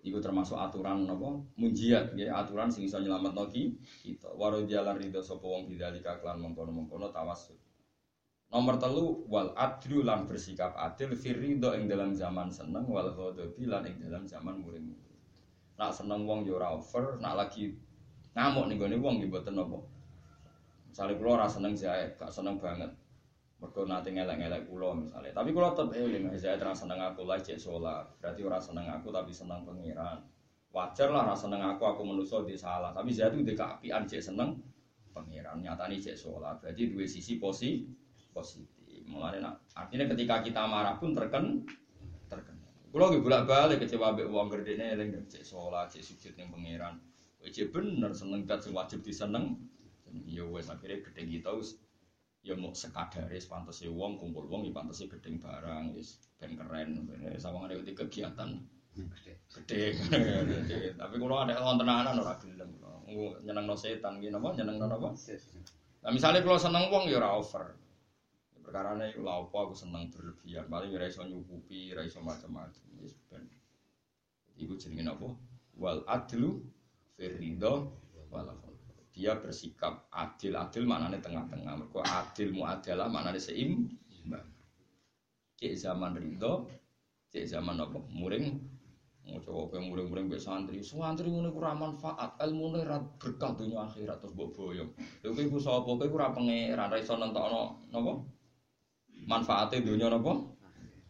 [0.00, 4.32] Iku termasuk aturan nopo munjiat ya aturan sing iso nyelamet noki kita.
[4.32, 7.60] Waro jalan ridho sapa wong bidzalika klan mengkono mengkono tawasul
[8.50, 13.86] Nomor telu wal adlu lan bersikap adil firrido ing dalam zaman seneng wal ghadabi lan
[13.86, 14.90] ing dalam zaman muring
[15.78, 17.72] Nak seneng wong yo ora over, nak lagi
[18.34, 19.78] ngamuk ning gone wong nggih mboten napa.
[20.90, 22.90] Misale kula ora seneng jae, gak seneng banget.
[23.60, 25.36] Mergo nanti ngelak-ngelak kulo misalnya.
[25.36, 28.08] Tapi kulo tetep eling, saya terang seneng aku lah cek sholat.
[28.16, 30.16] Berarti orang seneng aku tapi seneng pengiran.
[30.72, 32.96] Wajar lah rasa seneng aku, aku menuso di salah.
[32.96, 34.56] Tapi saya tuh dekat apian cek seneng
[35.12, 35.60] pengiran.
[35.60, 36.56] Nyata nih cek sholat.
[36.64, 37.84] Berarti dua sisi posi
[38.32, 39.04] positif.
[39.04, 41.68] Mulai nak artinya ketika kita marah pun terken
[42.32, 42.56] terken.
[42.88, 46.96] Kulo lagi bolak balik kecewa uang gede nih, eling cek sholat, cek sujud yang pengiran.
[47.44, 49.60] Cek bener seneng dat wajib diseneng.
[50.24, 51.60] Ya wes akhirnya gede gitu
[52.40, 56.02] ya mau sekadaris pantas wong kumpul wong ya pantas gedeng barang ya
[56.40, 56.88] ben keren.
[57.36, 58.56] Sama ada di kegiatan.
[59.50, 59.94] Gede.
[61.00, 62.70] Tapi kalau ada wonten anak ora gelem.
[63.44, 65.10] Nyeneng no setan gini apa nyeneng no apa
[66.00, 67.76] nah misalnya kalau seneng wong ya ora over.
[68.64, 70.64] Perkara ini lah apa aku seneng berlebihan.
[70.70, 73.44] Paling ora iso nyukupi ora iso macam-macam ya ben.
[74.56, 75.28] Iku jenenge apa
[75.76, 76.64] wal adlu
[77.20, 77.92] firridho
[78.32, 78.48] wal
[79.10, 81.72] dia bersikap adil adil maknanya tengah-tengah.
[81.82, 84.46] Mereka adil muadalah maknanya seimbang.
[85.60, 86.70] Cek zaman ridho
[87.30, 87.98] cek zaman apa?
[88.10, 88.46] Muring.
[89.30, 90.80] Mau coba ke muring-muring be santri?
[90.80, 94.90] Santri ngono kurang manfaat ilmu nih rat berkah dunia akhirat terus bawa boyong.
[95.22, 95.90] Lalu kayak gue sapa?
[96.00, 98.12] Kayak gue pangeran ra iso nentokno napa?
[99.28, 100.40] Manfaatnya dunia napa?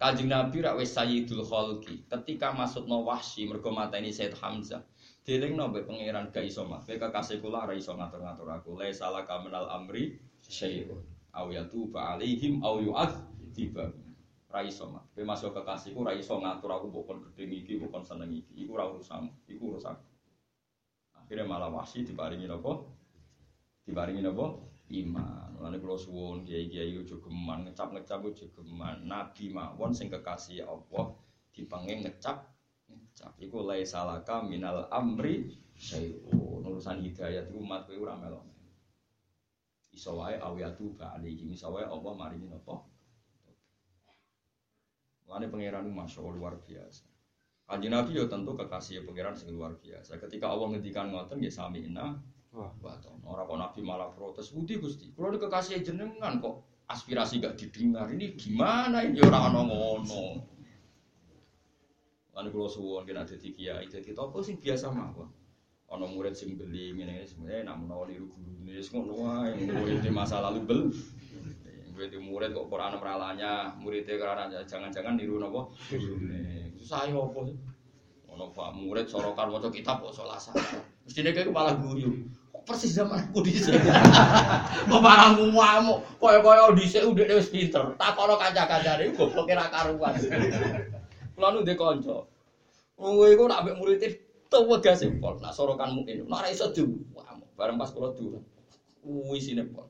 [0.01, 2.05] Kajing Nabi rak wis sayyidul khalqi.
[2.11, 4.83] Ketika masuk no wahsi mergo mateni Said Hamzah
[5.21, 6.81] Deling nabe pangeran gak iso mah.
[6.81, 8.73] Kowe kekasih kula ora iso ngatur-ngatur aku.
[8.81, 11.05] La salah kaminal amri syai'un.
[11.37, 13.93] Aw yatuba alaihim aw yu'adziba.
[14.49, 15.05] Ra iso mah.
[15.13, 18.65] Kowe masuk kekasihku ra iso ngatur aku bukan gedhe iki, bukan seneng iki.
[18.65, 19.29] Iku ora urusan.
[19.45, 19.95] Iku urusan.
[21.21, 22.91] Akhirnya malah wahsi diparingi nopo?
[23.85, 24.73] Diparingi nopo?
[24.91, 25.55] Iman.
[25.61, 29.07] Lalu kalau suwon kiai-kiai itu geman, ngecap-ngecap itu geman.
[29.07, 31.15] Nabi mawon sing kekasih Allah
[31.55, 32.49] dipengen ngecap
[33.21, 33.37] ngecap.
[33.37, 36.65] Iku lai salaka minal amri syai'un.
[36.65, 38.49] Urusan hidayah itu umat kowe ora melok.
[39.93, 41.53] Iso wae awiyatu ba'alihi.
[41.53, 42.89] Iso wae Allah maringi nopo?
[45.29, 47.05] Lalu pangeran masya Allah luar biasa.
[47.71, 50.17] Kanji Nabi ya tentu kekasih pangeran sing luar biasa.
[50.17, 52.17] Ketika Allah ngendikan ngoten ya sami inna
[52.51, 58.11] Wah, orang kok Nabi malah protes, Budi Gusti, kalau kekasih jenengan kok aspirasi gak didengar,
[58.11, 60.25] ini gimana ini orang ono ngono.
[62.41, 65.29] Lalu kalau suwon kena jadi kiai, jadi toko sing biasa mawon.
[65.93, 70.09] Ono murid sing beli, ini sebenarnya nak menawa niru guru ini, ngono wae, murid di
[70.09, 70.81] masa lalu bel.
[71.93, 75.77] Murid murid kok Quran meralanya, muridnya karena jangan-jangan niru nopo.
[76.81, 77.57] Susah ya sih?
[78.33, 80.57] Ono pak murid sorokan wajah kitab kok solasa.
[81.05, 82.25] Mestinya kayak kepala guru
[82.65, 83.83] persis zaman aku di sini.
[84.87, 87.99] Kemarangmu ngamuk, koyo-koyo di sini udah wis pinter.
[87.99, 90.15] Tak kono kaca-kaca deh, gue ra karuan.
[91.35, 92.30] Kulo nu ndek kanca.
[93.01, 94.05] Kowe iku nak mbek murid
[94.53, 95.41] tuh wegas pol.
[95.41, 97.01] Nak sorokanmu ini, nak ra iso du.
[97.57, 98.37] Bareng pas kula du.
[99.33, 99.89] Wis sine pol.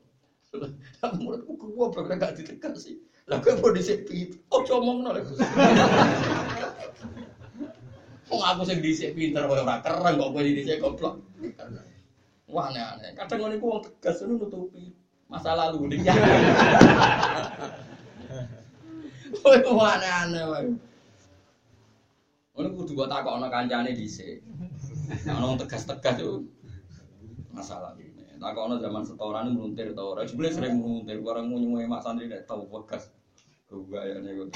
[1.23, 2.95] Muridku gua bergerak gak ditekan sih.
[3.27, 4.39] Lah kowe mau dhisik pinter.
[4.47, 5.27] Ojo omongno lek.
[8.31, 11.19] Wong aku sing dhisik pinter koyo ora keren kok kowe dhisik goblok.
[12.47, 13.11] Wah aneh-aneh.
[13.15, 14.87] Kadang ngono iku wong tegas ngono nutupi
[15.27, 16.07] masa lalu ning.
[19.43, 20.90] Kowe aneh-aneh wae.
[22.61, 24.45] Ngono kudu kok takokno kancane dhisik.
[25.25, 26.45] Ana wong tegas-tegas yo
[27.49, 28.37] masalah ini.
[28.37, 30.21] Takokno zaman setoran muntir ta ora.
[30.29, 33.09] Jebule sering muntir bareng nyuwe mak santri tau wegas.
[33.65, 34.53] Gayane kok.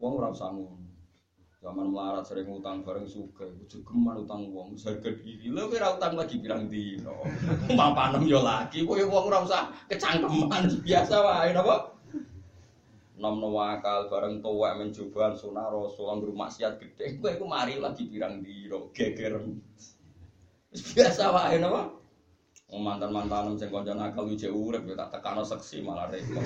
[0.00, 0.80] Wong ora usah ngono.
[1.60, 5.48] Zaman melarat sering utang bareng suka, bujuk geman utang uang, harga diri.
[5.48, 7.24] Lo kira utang lagi bilang di, no.
[7.72, 11.93] Mapanem yo lagi, kowe uang ora usah kecangkeman biasa wae napa?
[13.24, 18.44] Nom wakal bareng tua mencoba sunah rasul anggur maksiat gede, kowe iku mari lagi bilang
[18.44, 18.92] di, no.
[18.92, 19.40] geger.
[20.92, 22.04] Biasa wae napa?
[22.74, 26.42] mantan mantan sing kanca nakal ije urip ya tak seksi malah repot.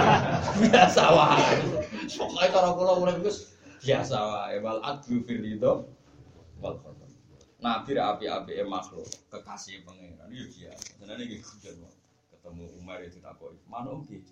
[0.62, 1.58] Biasa wae.
[2.06, 3.52] Pokoke cara kula urip wis
[3.82, 5.90] biasa wae wal adlu firridho
[6.62, 7.10] wal qadar
[7.58, 11.42] nabi api-api makhluk kekasih pangeran itu biasa senane iki
[12.30, 14.30] ketemu Umar itu tak mana om gitu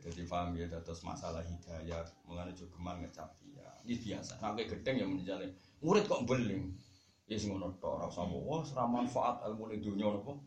[0.00, 4.96] jadi paham ya terus masalah hidayah mengenai juga gemar ngecap dia ini biasa sampai gedeng
[4.96, 5.52] yang menjalin
[5.84, 6.72] murid kok beling
[7.28, 10.40] ya sing ngono tok ora usah wah ora manfaat ilmu ning dunya nopo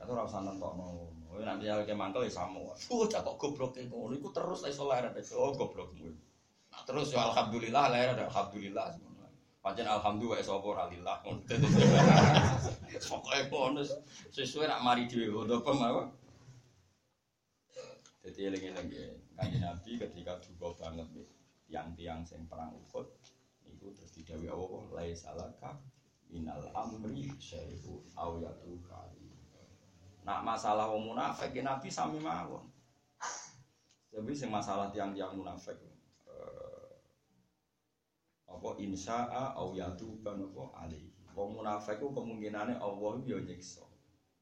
[0.00, 2.60] atau ora usah nentokno nanti ya kayak mantel ya sama.
[2.90, 4.12] Oh, cak kok goblok kayak ngono.
[4.18, 5.14] Iku terus iso ada.
[5.38, 6.10] Oh, goblokmu.
[6.70, 8.98] Nah, terus ya alhamdulillah lahir ada alhamdulillah.
[9.60, 11.16] Pancen alhamdulillah iso apa ora lillah.
[13.10, 13.80] Pokoke ngono
[14.34, 16.02] sesuai nak mari dhewe ngono apa.
[18.20, 18.70] Jadi ya,
[19.32, 21.28] kanjeng Nabi ketika duka banget nih,
[21.64, 23.08] tiang-tiang sing perang Uhud,
[23.64, 25.80] itu terus didawi Allah, lai salaka
[26.28, 29.32] minal amri syai'u awiyatu kali.
[30.20, 32.68] Nak masalah wong munafik ya Nabi sami mawon.
[34.12, 35.80] Tapi sing masalah tiang-tiang munafik
[36.28, 36.92] eh,
[38.52, 41.08] apa insya'a au yatuban apa ali.
[41.32, 43.86] Wong munafik ku kemungkinane Allah yo nyiksa.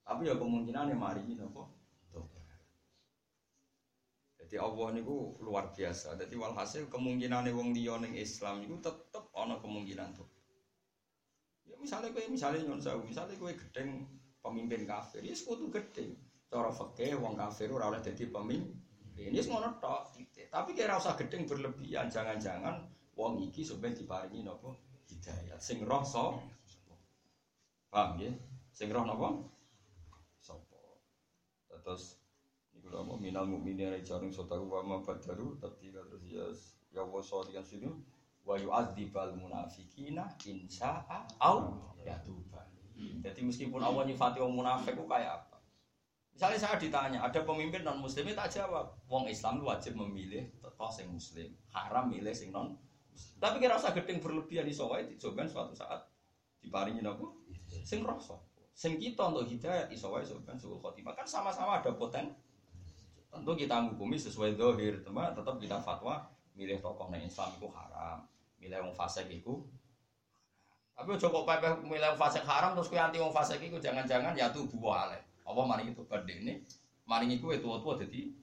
[0.03, 1.78] Tapi ya kemungkinane mari tobat.
[4.49, 6.17] Jadi Allah niku luar biasa.
[6.17, 10.25] Jadi walhasil kemungkinane wong liya Islam iku tetep ana kemungkinan tuh.
[11.69, 14.09] Ya misalnya kowe misalnya nyon misalnya kowe gedeng
[14.41, 16.17] pemimpin kafir, ya sekutu gede.
[16.49, 18.73] Cara fakih wong kafir ora oleh pemimpin.
[19.21, 20.17] Ini semua tok.
[20.49, 24.81] Tapi kira usah gedeng berlebihan, jangan-jangan wong iki sebenarnya diparingi nopo
[25.13, 25.61] hidayat.
[25.61, 26.41] Sing roh so,
[27.93, 28.33] paham ya?
[28.73, 29.53] Sing roh nopo?
[30.41, 31.05] Sopo.
[31.69, 32.17] Terus
[32.89, 36.45] lho minal mukminin rijalun sotaru wa ma badaru tabdila terus ya
[36.93, 37.91] ya wa sadiqan sinu
[38.49, 42.65] wa yu'adzibal munafiqina insya'a au yatuba.
[42.99, 45.57] Jadi meskipun Allah nyifati orang munafik itu kayak apa?
[46.35, 48.91] Misalnya saya ditanya, ada pemimpin non muslim tak jawab.
[49.07, 52.75] Wong Islam wajib memilih tokoh sing muslim, haram milih sing non.
[53.39, 56.03] Tapi kira usah gedeng berlebihan di sawai dicoba suatu saat
[56.63, 57.43] diparingi nopo
[57.87, 58.39] sing rasa.
[58.75, 62.31] Sing kita untuk hidayah iso wae soban suul khotimah kan sama-sama ada poten.
[63.29, 68.25] Tentu kita menghukumi sesuai dohir, teman tetap kita fatwa milih tokoh non Islam itu haram,
[68.59, 69.63] milih wong fasik itu
[70.99, 74.67] tapi kok pepe milih fasik haram terus kowe anti wong fasik iku jangan-jangan ya tuh
[74.67, 75.23] buah ale.
[75.47, 76.03] Apa itu
[76.43, 76.59] ini
[77.07, 78.35] maring iku tua-tua jadi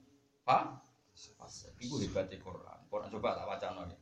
[0.47, 0.79] pa
[1.11, 1.75] fasik.
[1.83, 2.79] Hebat Quran.
[2.87, 3.99] Quran coba tak wacana ya.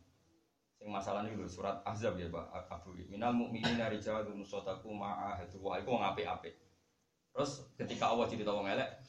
[0.78, 2.94] Sing masalah ini surat Ahzab ya Pak Abu.
[3.10, 6.54] Minal mukminina rijalun sadaqu ma'ahadu wa iku wong apik-apik.
[7.34, 9.02] Terus ketika Allah cerita wong elek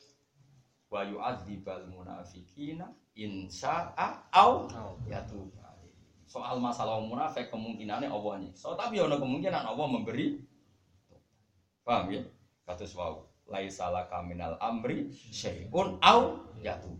[0.94, 2.86] wa yu'adzibal munafiqina
[3.18, 4.70] in sya'a au
[5.10, 5.50] yatub.
[6.30, 10.38] Soal masalah munafik kemungkinannya Allah nyiksa, tapi ada kemungkinan Allah memberi
[11.84, 12.24] Paham ya?
[12.64, 13.28] Kados wau.
[13.44, 16.96] Laisa laka minal amri syai'un au yatub.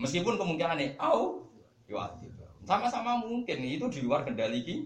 [0.00, 1.46] Meskipun kemungkinannya au
[1.86, 2.34] yu'adzib.
[2.66, 4.76] Sama-sama mungkin itu di luar kendali ki.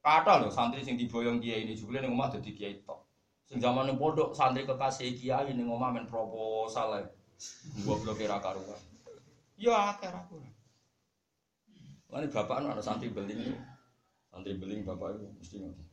[0.00, 3.04] Kata loh santri sing diboyong kiai ini juga nih rumah jadi kiai tok.
[3.44, 7.17] Sing zaman pondok santri kekasih kiai nih rumah main proposal ya.
[7.86, 8.80] Belum kira karuan.
[9.58, 10.38] Ya kira aku.
[12.08, 13.52] Lalu bapak ada santri beling,
[14.32, 15.88] santri beling bapak itu mesti ngotot.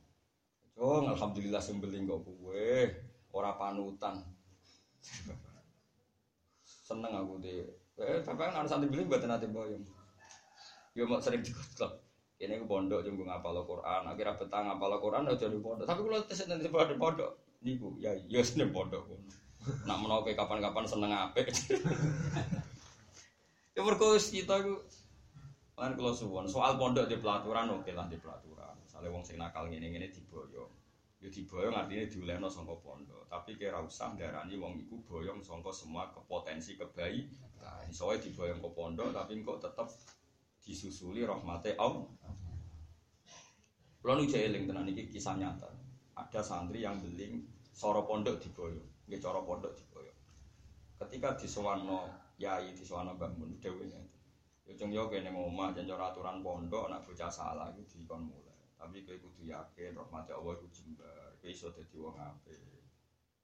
[0.76, 2.88] Oh, alhamdulillah sing beling kok kue,
[3.32, 4.24] ora panutan.
[6.64, 7.68] Seneng aku deh.
[8.00, 9.84] Eh, bapak kan ada santri beling buat nanti boyong.
[10.96, 12.00] Yo mau sering dikotlok.
[12.36, 15.88] Ini aku pondok jenggo ngapal Quran, akhirnya betah ngapal Quran udah jadi pondok.
[15.88, 17.32] Tapi kalau tes nanti pada pondok,
[17.64, 19.08] niku ya ya seneng pondok.
[19.66, 21.42] Nak menau kapan-kapan seneng ape.
[23.76, 24.74] ya berkos kita itu
[25.76, 28.72] kan kalau suwon soal pondok di pelaturan oke lah di pelaturan.
[28.80, 30.72] Misalnya wong sing nakal ngene ngene diboyong.
[31.20, 33.28] Ya diboyong artinya diulehno sangka pondok.
[33.28, 37.92] Tapi kira usah darani wong iku boyong sangka semua kepotensi kebaikan.
[37.92, 39.90] Soalnya diboyong ke pondok tapi kok tetap
[40.64, 42.08] disusuli rahmate Allah.
[44.00, 45.66] Kulo nu eling tenan iki kisah nyata.
[46.14, 50.12] Ada santri yang beling soro pondok diboyo, nggih cara pondok diboyo.
[50.98, 52.10] Ketika disewano
[52.42, 54.10] yai disewano Mbah Mun dhewe ngene.
[54.66, 58.58] Yo cung yo kene omah jan aturan pondok nek bocah salah iku dikon mulai.
[58.76, 61.38] Tapi kowe kudu yakin rahmate Allah iku jembar.
[61.38, 62.58] Kowe iso dadi wong apik.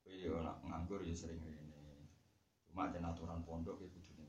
[0.03, 2.11] Kowe yo nak nganggur ya sering ngene.
[2.67, 4.29] Cuma jan aturan pondok kowe kudu ning.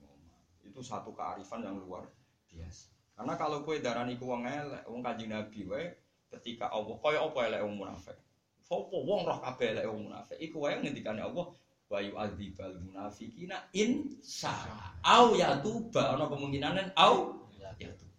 [0.61, 2.05] Itu satu kearifan yang luar
[2.45, 2.93] biasa.
[3.13, 5.85] Karena kalau kue darah niku wong elek, wong kanjeng Nabi wae
[6.33, 8.17] ketika Allah kaya apa elek wong munafik.
[8.63, 10.39] Sopo wong roh kabeh elek wong munafik.
[10.39, 11.51] Iku wae ngendikane Allah
[11.91, 18.17] wa yu'adzibal munafiqina in syaa au yatuba ana kemungkinan au yatuba.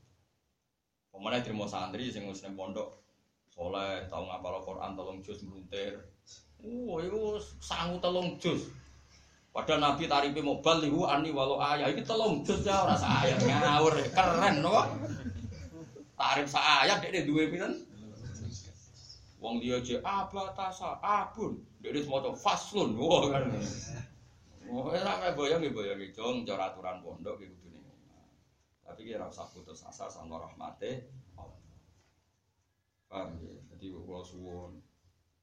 [1.11, 3.01] Pemane terima santri sing wis nang pondok
[3.55, 5.95] soleh tau ngapal Quran tolong juz mluntir.
[6.65, 8.69] Oh, iku sangu telung juz.
[9.55, 13.95] Padahal Nabi tarife mobal lihu ani walau ayah ini telung juz ya ora ayat ngawur
[14.11, 14.83] keren no.
[16.19, 17.94] Tarif ayat dek dua pinten.
[19.45, 21.61] Wong dia aja abatasa abun.
[21.85, 22.97] Dek semua tuh faslun.
[22.97, 23.53] Wah kan.
[24.73, 27.85] Wah ora kayak boyong ya boyong jong cara aturan pondok gitu nih.
[28.81, 31.61] Tapi kira usah putus asa sama rahmate Allah.
[33.05, 33.53] Paham ya?
[33.77, 34.81] Jadi kalau suwon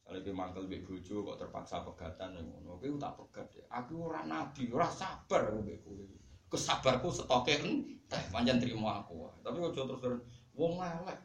[0.01, 3.65] kalau kowe mangkel mbek bojo kok terpaksa pegatan yang ngono, kowe tak pegat ya.
[3.69, 6.03] Aku ora nabi, ora sabar mbek kowe.
[6.49, 9.29] Kesabarku setoke entek, pancen trimo aku.
[9.45, 10.25] Tapi aja terus
[10.57, 11.21] wong elek.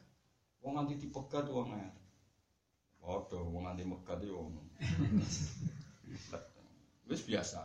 [0.61, 1.96] Wong nganti dipegat wong elek.
[3.07, 4.67] Padha wong nganti megat yo ngono.
[7.09, 7.63] Wis biasa.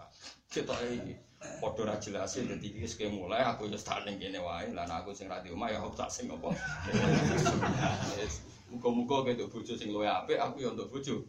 [0.53, 1.17] Ketok iki.
[1.57, 2.69] Padha ra jelas dadi
[3.09, 4.69] mulai aku wis tak ning wae.
[4.69, 6.53] Lah aku sing ra di ya tak sing apa.
[8.69, 11.25] Muga-muga ketok bojo sing luwih apik, aku ya untuk bojo.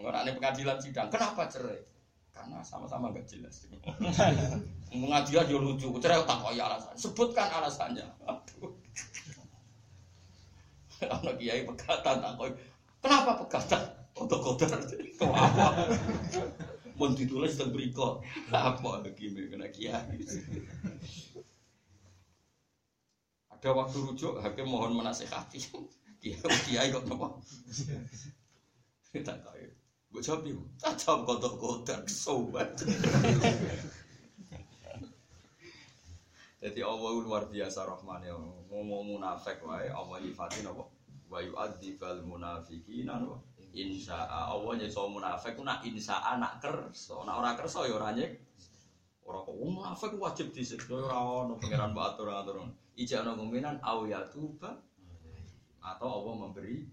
[0.00, 1.80] Ora ning pengadilan sidang, kenapa cerai?
[2.32, 3.68] Karena sama-sama nggak jelas.
[4.92, 6.94] Pengadilan yo lucu, cerai tak kaya alasan.
[6.96, 8.04] Sebutkan alasannya.
[8.28, 8.76] Aduh.
[11.14, 12.32] Anak kiai pegatan tak.
[13.00, 13.82] Kenapa pegatan?
[14.12, 14.68] Kotor-kotor.
[15.16, 15.88] Kau apa?
[17.00, 18.20] Mau ditulis dan berikut.
[18.52, 20.20] Apa lagi kena kiai?
[23.60, 25.60] ada waktu rujuk hakim mohon menasehati
[26.16, 27.44] kiai kiai kok nopo
[29.20, 29.68] tak kaya
[30.08, 32.72] gue jawab ibu tak jawab kotor kotor sobat
[36.60, 38.36] jadi Allah luar biasa rahman ya
[38.68, 40.84] ngomong munafik wae Allah nyifatin apa
[41.30, 43.40] wa yu'adzibal munafiqina wa
[43.72, 48.36] insya Allah nyekso munafik ku nak insya nak kerso nak ora kerso ya ora nyek
[49.24, 52.68] ora kok munafik wajib disiksa ora ono pangeran batur atur
[53.00, 54.76] ijak ono kemungkinan au ya tuba
[55.80, 56.84] atau Allah memberi.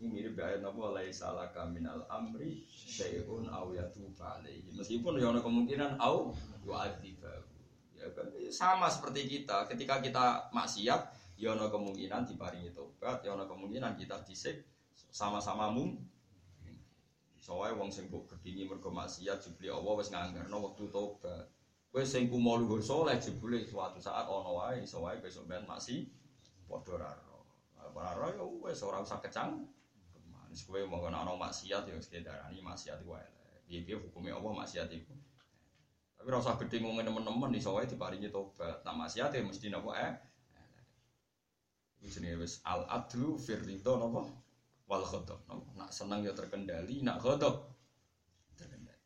[0.00, 4.72] Ini mirip ayat apa laisa laka minal amri syai'un au ya tuba alaihi.
[4.72, 6.32] Meskipun ya ono kemungkinan au
[6.64, 7.49] yu'adzibahu.
[8.00, 11.00] Ya kan sama seperti kita, ketika kita maksiat
[11.36, 14.64] ya ono kemungkinan diparingi tobat, ya ono kemungkinan kita disik
[15.12, 16.00] sama-sama mung
[17.40, 21.48] Soalnya wong sing mbok gedhingi mergo maksiat jebule Allah wis nganggarno wektu tobat.
[21.90, 26.06] Kowe sing kumo luhur saleh jebule suatu saat ana wae iso wae besok ben maksi
[26.68, 27.48] padha ra ro.
[27.96, 29.66] Ora ro ya wis ora usah kecang.
[30.52, 33.26] Wis kowe mau ana maksiat ya wis darani maksiat iku wae.
[33.64, 35.16] Piye-piye hukume Allah maksiat iku.
[36.20, 38.84] Tapi ora usah gedhe ngomong temen-temen iso wae diparingi tobat.
[38.84, 40.12] Nah maksiat ya mesti napa eh?
[42.04, 44.28] Jenenge wis al adlu fir ridho napa?
[44.84, 45.40] Wal ghadab.
[45.48, 45.64] Napa?
[45.80, 47.72] Nak seneng ya terkendali nak ghadab
[48.52, 49.00] terkendali.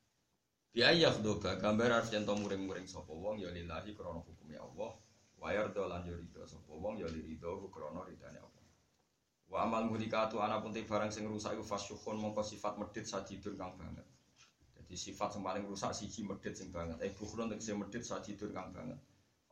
[0.75, 4.99] Bi ayyakhdhuba gambar yen to muring-muring sapa wong ya lillahi krana hukume Allah.
[5.39, 8.67] Wa yarda lan yo ridho sapa wong ya liridho krana ridane Allah.
[9.47, 13.79] Wa amal mulikatu ana pun barang sing rusak iku fasyukhun mongko sifat medhit sajidun kang
[13.79, 14.03] banget
[14.85, 18.69] jadi sifat yang paling rusak siji medhit sing banget eh bukhrun tegese medhit sajidun kang
[18.77, 19.01] banget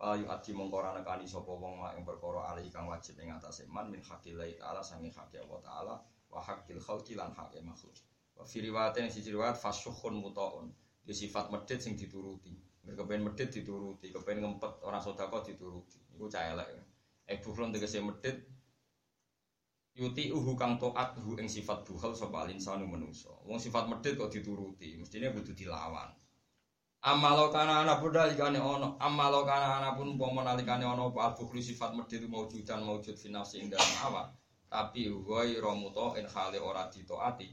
[0.03, 3.31] Fala yu adi mongko ora nekani sapa wong mak ing perkara ali kang wajib ing
[3.31, 5.95] atase man min haqqillah taala sange haqqi Allah taala
[6.33, 7.97] wa haqqil khalqi lan haqqi makhluk.
[8.37, 10.67] Wa fi riwayatin siji riwayat fasyukhun mutaun.
[11.07, 12.55] Di sifat medhit sing dituruti.
[12.85, 15.99] Nek kepen medhit dituruti, kepen ngempet ora sedekah dituruti.
[16.15, 16.69] Iku cah elek.
[17.31, 18.37] Eh bukhron tegese medhit
[20.03, 23.31] yuti uhu kang taat hu ing sifat bukhal sapa alinsanu manusa.
[23.47, 26.11] Wong sifat medhit kok dituruti, mestine kudu dilawan.
[27.03, 31.63] Amalo kana ana pun dalikane ono, amalo kana ana pun umpama nalikane ono apa al
[31.63, 34.29] sifat medhit maujudan maujud fi nafsi ing dalam awak.
[34.67, 37.49] Tapi woi romuto in hale ora ditaati.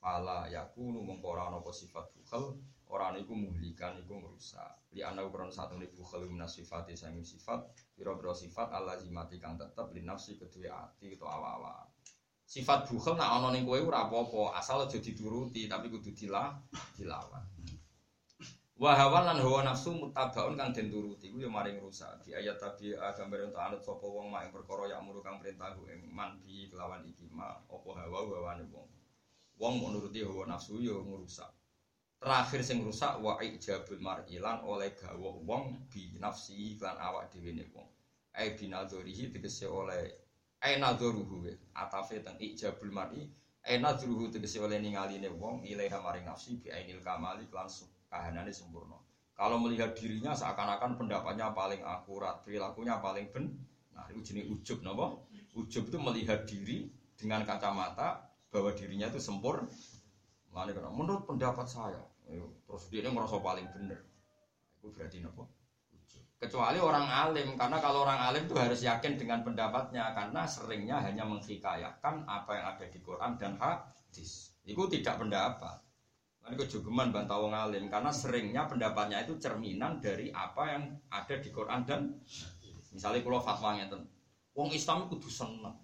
[0.00, 2.56] Fala yakunu mengko ora ana sifat bukhal,
[2.90, 4.94] ora niku muhlikan iku ngrusak.
[4.94, 7.66] Li ana ukuran satu ni bukhal minas sifati sangi sifat,
[7.98, 11.90] pira-pira sifat alazimati kang tetep li nafsi kedue ati utawa awak.
[12.46, 16.54] Sifat bukhal nak ana ning kowe ora apa-apa, asal aja dituruti tapi kudu dilah
[16.94, 17.42] dilawan.
[18.76, 22.12] Wa hawa lan hawa nafsu mutabaun kang den turuti ku ya maring rusak.
[22.20, 25.72] Di ayat tabi gambar untuk anut sapa wong mak ing perkara ya muru kang perintah
[25.88, 28.84] ing man bi kelawan iki ma apa hawa hawane wong.
[29.56, 31.55] Wong mau nuruti hawa nafsu ya ngrusak.
[32.26, 37.62] Terakhir sing rusak wa ijabul mar'ilan oleh gawa wong bi nafsi lan awak dhewe ne
[37.70, 37.86] wong.
[38.34, 40.10] Ai binadzurihi tegese oleh
[40.58, 43.30] ai nadzuruhu atafe teng ijabul mar'i
[43.62, 48.98] ai nadzuruhu tegese oleh ningaline wong ilaiha maring nafsi bi ainil kamali langsung kahanannya sempurna.
[49.38, 53.54] Kalau melihat dirinya seakan-akan pendapatnya paling akurat, perilakunya paling ben.
[53.94, 55.30] Nah, itu jenis ujub, nopo.
[55.54, 58.18] Ujub itu melihat diri dengan kacamata
[58.50, 59.70] bahwa dirinya itu sempurna.
[60.90, 64.02] Menurut pendapat saya, terus dia merasa paling benar.
[64.78, 65.46] Itu berarti nopo.
[66.36, 71.24] Kecuali orang alim, karena kalau orang alim itu harus yakin dengan pendapatnya, karena seringnya hanya
[71.24, 74.52] menghikayakan apa yang ada di Quran dan hadis.
[74.68, 75.80] Itu tidak pendapat.
[76.46, 81.50] Ini kejogeman bantah wong alim karena seringnya pendapatnya itu cerminan dari apa yang ada di
[81.50, 82.22] Quran dan
[82.94, 84.06] misalnya kalau fatwa ngeten,
[84.54, 85.74] wong Islam itu kudu seneng.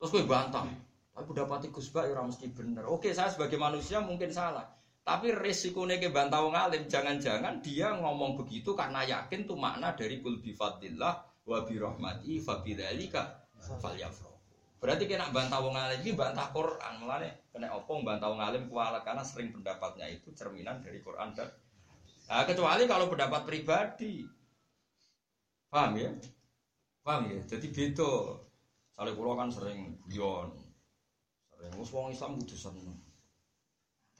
[0.00, 0.64] Terus gue bantah,
[1.12, 2.88] tapi pendapatnya Gus Bak ya mesti bener.
[2.88, 4.64] Oke, saya sebagai manusia mungkin salah.
[5.02, 10.22] Tapi resikonya ke bantah wong alim, jangan-jangan dia ngomong begitu karena yakin tuh makna dari
[10.22, 13.50] kul bifadillah wa birahmati fa bidzalika
[13.82, 14.38] falyafrahu.
[14.78, 19.02] Berarti kena bantah wong alim ini bantah Quran, mulane kena opong bantah wong alim kualat
[19.02, 21.50] karena sering pendapatnya itu cerminan dari Quran dan
[22.30, 24.22] nah, kecuali kalau pendapat pribadi.
[25.66, 26.14] Paham ya?
[27.02, 27.42] Paham ya?
[27.42, 28.38] Jadi beda.
[28.94, 30.54] Soalnya pulau kan sering guyon.
[31.50, 33.01] Sering wong Islam kudu seneng.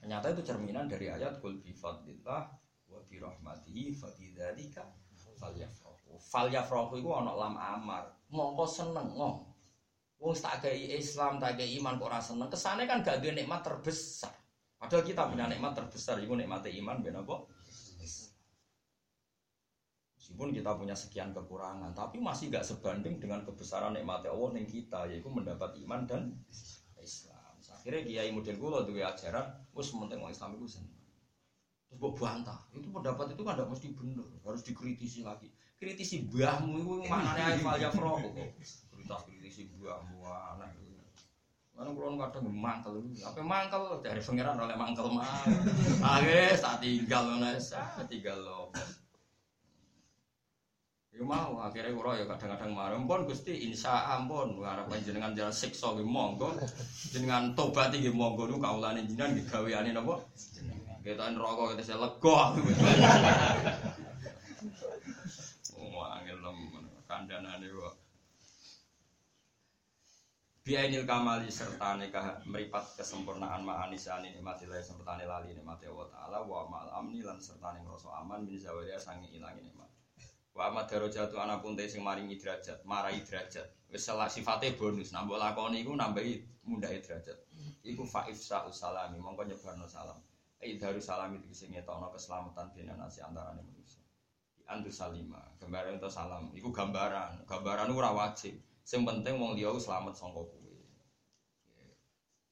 [0.03, 2.43] Ternyata itu cerminan dari ayat kul bi fadlillah
[2.91, 4.83] wa bi rahmatihi fa bidzalika
[5.39, 6.19] falyafrahu.
[6.19, 8.11] Falyafrahu iku ana lam amar.
[8.35, 9.47] Mongko seneng, ngomong.
[10.23, 12.51] Wong tak kei Islam, tak kei iman kok ora seneng.
[12.51, 14.31] Kesane kan gak duwe nikmat terbesar.
[14.79, 17.47] Padahal kita punya nikmat terbesar, itu nikmat iman ben apa?
[20.19, 25.07] Meskipun kita punya sekian kekurangan, tapi masih gak sebanding dengan kebesaran nikmat Allah yang kita,
[25.07, 26.35] yaitu mendapat iman dan
[26.99, 27.32] Islam.
[27.83, 30.95] Akhirnya kiai model gue duwe ajaran, wis penting orang Islam itu seneng.
[31.91, 35.51] Terus gue bantah, itu pendapat itu kan tidak mesti benar, harus dikritisi lagi.
[35.83, 38.23] Kritisi mbahmu itu mana nih ayat ya kok.
[38.23, 38.87] Kritis
[39.27, 40.71] kritisi anak.
[41.75, 45.43] Mana kulon kadang mangkel, apa mangkel dari pangeran oleh mangkel mah.
[46.07, 48.71] Akhirnya tak tinggal mana, saya tinggal loh.
[51.13, 52.97] Ya mau akhirnya kuro ya kadang-kadang marah.
[52.97, 54.57] Pun gusti insya ampun.
[54.65, 56.57] Harap jenengan jalan siksa ge monggo.
[57.13, 58.49] Jenengan tobat iki monggo.
[58.49, 60.25] Nu kaulane jenengan digaweane napa?
[61.05, 62.39] Kita rokok kita saya lega.
[65.77, 67.95] Oh angel nemen kandhanane kok.
[70.65, 77.03] Biainil kamali serta nikah meripat kesempurnaan ma'anisani nikmatilah serta lali nikmati Allah Ta'ala wa ma'al
[77.03, 79.92] amni lan serta ngerasa aman min zawaria sangi ilangi nikmat
[80.53, 83.89] Wa amat darajatu ana pun te sing maringi derajat, marai derajat.
[83.89, 87.41] Wis salah sifate bonus, nambah lakoni iku nambahi mundhae derajat.
[87.81, 90.21] Iku fa ifsa usalami, mongko nyebarno salam.
[90.61, 94.05] Ai daru salam itu sing ngetokno keselamatan dene nasi antarane manusia.
[94.53, 97.49] Di andu salima, gambaran itu salam, iku gambaran.
[97.49, 98.55] Gambaran ora wajib.
[98.85, 100.73] Sing penting wong liya selamat saka kowe.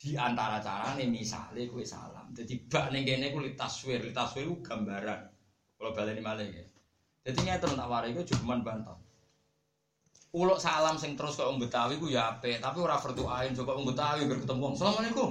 [0.01, 2.32] Di antara carane misale kowe salam.
[2.32, 5.20] Dadi bak ning kene ku litaswir, litaswir ku gambaran.
[5.77, 6.64] Kalau baleni malih ya.
[7.20, 8.97] Jadi nyata tak warai itu cuma bantah.
[10.30, 13.82] uluk salam sing terus kok wong Betawi ku ya apik, tapi ora berdoain kok wong
[13.82, 14.74] Betawi ger ketemu wong.
[14.78, 15.30] Assalamualaikum.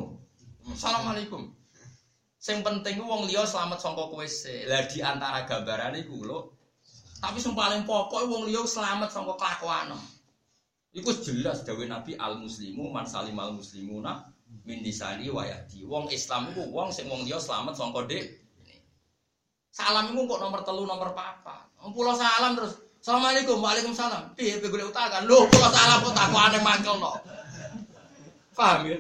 [0.76, 1.42] Assalamualaikum.
[2.40, 4.68] Sing penting wong liya selamat sangka kowe sik.
[4.68, 6.40] Lah antara gambarane iku lho.
[7.20, 9.96] Tapi sing paling pokok wong liya selamat sangka kelakuan.
[10.92, 14.28] Iku jelas dawuh Nabi al muslimu man salimal muslimuna
[14.68, 15.88] min lisani wa yadi.
[15.88, 18.24] Wong Islam iku wong sing wong liya selamat sangka dek.
[19.72, 21.69] Salam iku kok nomor telu nomor papat.
[21.80, 24.36] Pulau salam terus Assalamualaikum, waalaikumsalam.
[24.36, 25.24] Piye pe golek utakan?
[25.24, 27.16] Lho, kula salah kok takokane mangkel no.
[28.52, 29.00] Paham ya?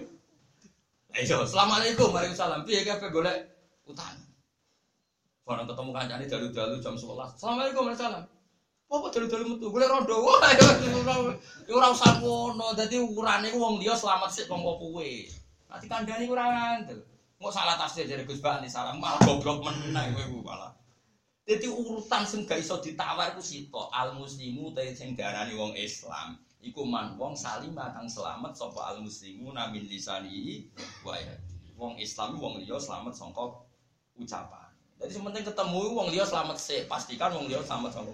[1.19, 2.63] Ayo, Assalamualaikum, waalaikumsalam.
[2.63, 3.37] Piye kabeh golek
[3.83, 4.15] utang?
[5.43, 7.35] Barang ketemu kancane dalu-dalu jam 11.
[7.35, 8.23] Assalamualaikum, waalaikumsalam.
[8.89, 9.67] Apa dalu-dalu metu?
[9.67, 10.15] Golek rondo.
[10.25, 12.73] Wah, ya ora usah ngono.
[12.73, 15.09] Dadi ukurane ku wong liya selamat sik mongko kowe.
[15.69, 17.03] Nanti kandhani ora ngandel.
[17.37, 20.78] Mau salah tafsir dari Gus Bani salah malah goblok menang kowe malah.
[21.49, 26.37] Jadi urutan sing gak iso ditawar ku sito al muslimu te sing diarani wong Islam.
[26.61, 30.69] Iku man wong salim kang selamat sapa al muslimu namin lisani
[31.01, 31.17] wa
[31.79, 33.65] Wong Islam wong liya selamat sangka
[34.19, 34.69] ucapan.
[34.99, 38.13] Jadi sementing ketemu wong liya selamat sih, pastikan wong liya selamat sangka.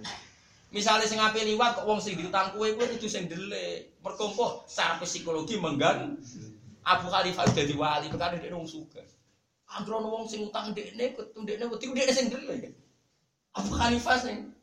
[0.71, 3.99] Misalnya sing ape liwat kok wong sing diutang kowe kowe kudu sing ndelik.
[3.99, 4.31] Mergo
[4.69, 6.15] secara psikologi menggan
[6.87, 9.03] Abu Khalifah dadi wali perkara dia wong sugih.
[9.75, 12.84] Androno wong sing utang dekne, ketu dekne wedi dekne sing ndelik.
[13.55, 14.55] Abu Hanifah sing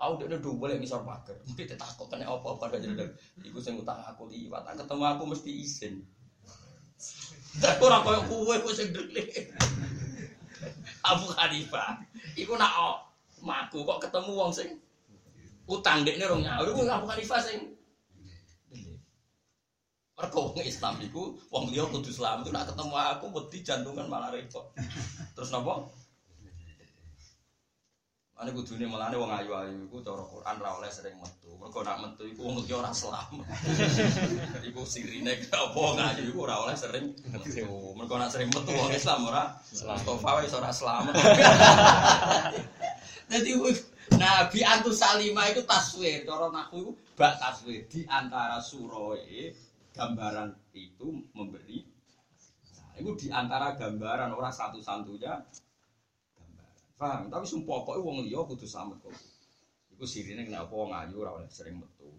[0.00, 3.04] Aku dia udah boleh misal pagar, mungkin dia takut kena apa apa gak jadi.
[3.44, 6.00] Iku sing utang aku liwat, ketemu aku mesti izin.
[7.60, 9.20] Tapi orang kau kue kue dulu.
[11.04, 12.00] Abu Hanifah,
[12.32, 12.96] iku nak oh,
[13.44, 14.80] maku kok ketemu wong sing
[15.68, 17.76] utang dek nih rong nyawa, iku Abu Hanifah sing
[20.20, 24.68] Mergo Islam iku wong liya kudu Islam itu nak ketemu aku wedi jantungan malah repot.
[25.32, 25.88] Terus napa?
[28.40, 31.52] Ane kudune melane wong ayu-ayu iku cara Quran ra oleh sering metu.
[31.60, 33.44] Mergo nak metu iku wong iki ora selamat.
[34.72, 37.68] iku sirine apa ngayu iku ora oleh sering metu.
[37.92, 41.14] Mergo nak sering metu wong Islam ora Mustafa wis ora selamat.
[43.30, 43.52] Dadi
[44.16, 49.52] Nabi antu salima itu taswir, cara naku iku bak taswir di antara suroe
[49.92, 51.84] gambaran itu memberi
[52.80, 55.44] nah, itu di antara gambaran orang satu-satunya
[57.00, 57.32] Paham?
[57.32, 59.16] Tapi sumpah pokoknya wong liya kudu selamat kok.
[59.96, 62.12] Iku sirine kenapa wong ayu ora oleh sering metu.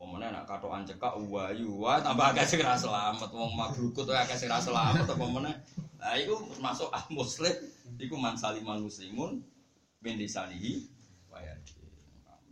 [0.00, 5.04] Apa nek katokan cekak wayu, wah tambah sing ora selamat wong mabrukut akeh sing selamat
[5.04, 5.52] apa meneh.
[6.00, 7.52] Nah iku masuk ah muslim
[8.00, 9.44] iku man saliman muslimun
[10.00, 10.88] bin disanihi
[11.28, 11.52] waya.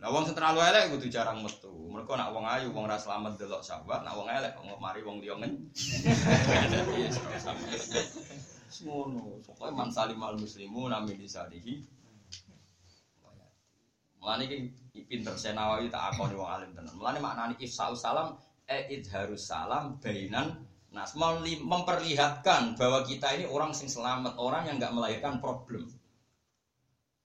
[0.05, 1.73] Nah wong sing terlalu elek kudu jarang metu.
[1.73, 5.25] Mereka nak wong ayu wong ora selamat delok sahabat, nak wong elek kok mari wong
[5.25, 5.53] liya ngen.
[8.71, 11.83] Semono, pokoknya man salim al muslimu nami disarihi.
[14.23, 16.95] Mulane iki pinter Senawawi tak akoni wong alim tenan.
[16.95, 18.39] Mulane maknane ifsa'us salam
[18.69, 20.55] e idharus salam bainan
[20.95, 25.89] nas memperlihatkan bahwa kita ini orang sing selamat, orang yang nggak melahirkan problem.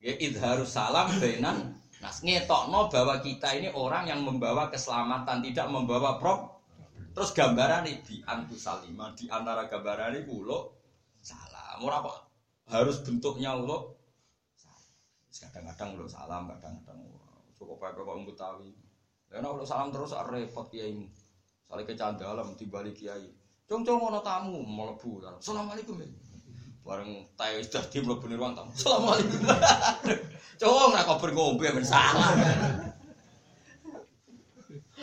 [0.02, 6.18] Ya idharus salam bainan nas ngetokno bahwa kita ini orang yang membawa keselamatan, tidak membawa
[6.18, 6.58] problem.
[7.16, 10.28] Terus gambaran di antu salima di antara gambaran ini
[11.26, 12.12] pulau Ora apa
[12.72, 13.98] harus bentuknya ulo.
[15.36, 17.00] Kadang-kadang ulo salam, kadang-kadang
[17.60, 18.72] cukup pakai kok Betawi.
[19.28, 21.06] Karena ulo salam terus repot kiai.
[21.66, 23.28] Saling kecandalem di balik kiai.
[23.66, 25.26] Cung-cung ono tamu mlebu.
[25.26, 25.98] Assalamualaikum.
[26.86, 28.72] Bareng tayo sudah di mlebu ruang tamu.
[28.72, 29.42] Assalamualaikum.
[30.62, 32.32] Cung ra kok ngombe ben salah.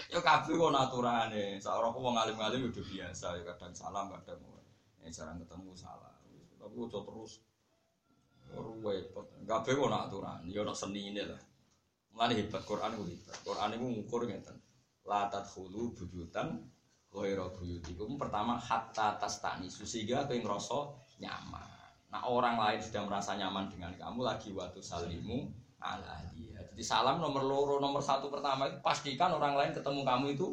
[0.09, 1.61] Yo kabeh kok aturane.
[1.61, 4.41] Sak ora wong alim-alim udah biasa ya kadang salam kadang
[5.05, 6.12] ya jarang ketemu salah.
[6.63, 7.43] Tapi ojo terus
[8.55, 9.27] repot.
[9.43, 11.43] Kabeh nak aturan, ya ana senine lah.
[12.15, 13.37] Mulane hebat Quran ku hebat.
[13.43, 14.57] Quran iku ngukur ngeten.
[15.03, 16.63] La tadkhulu buyutan
[17.11, 18.15] ghaira buyutikum.
[18.15, 20.79] Pertama hatta tastani sehingga kowe ngrasa
[21.19, 21.67] nyaman.
[22.13, 25.49] Nah orang lain sudah merasa nyaman dengan kamu lagi waktu salimu
[25.81, 26.61] ala dia.
[26.73, 30.47] Jadi salam nomor loro nomor satu pertama itu pastikan orang lain ketemu kamu itu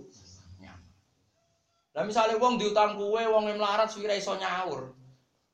[0.63, 0.91] nyaman.
[1.93, 4.98] Nah misalnya wong diutang kue, wong yang melarat suwira iso nyaur.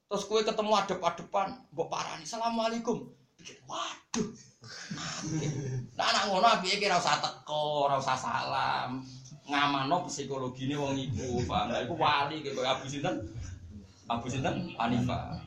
[0.06, 3.02] Terus kue ketemu adep-adepan, mbok parani, "Assalamualaikum."
[3.42, 4.30] Pikir, "Waduh."
[5.98, 9.02] Nah, anak ngono piye kira usah teko, ora usah salam.
[9.46, 11.64] Ngamano psikologine wong iku, Pak.
[11.70, 13.22] Lah iku wali kaya Abu Sinten.
[14.10, 15.38] Abu Sinten Hanifah.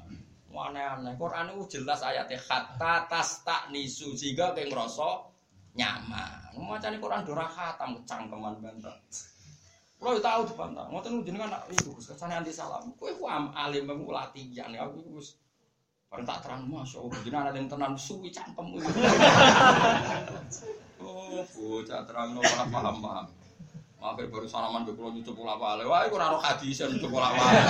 [0.58, 1.14] Aneh-aneh.
[1.14, 5.30] Quran itu jelas ayatnya hatta tas tak nisu sehingga kayak ngerasa
[5.78, 6.58] nyaman.
[6.58, 8.98] Macam Quran dora khatam kecangkeman banget.
[9.98, 12.86] Kalau tahu di pantai, ngotot jenengan anak itu, kesannya anti salam.
[12.94, 15.42] Kue ku alim mau latihan ya, aku gus.
[16.06, 18.66] Barang tak terang masya Allah, jenengan ada yang tenang suwi cangkem.
[20.98, 23.26] Oh, bocah terang no malah paham paham.
[24.02, 25.86] Mampir baru salaman ke pulau nyucup pola wale.
[25.86, 27.54] Wah, iku raro hadisan nyucup pola wale.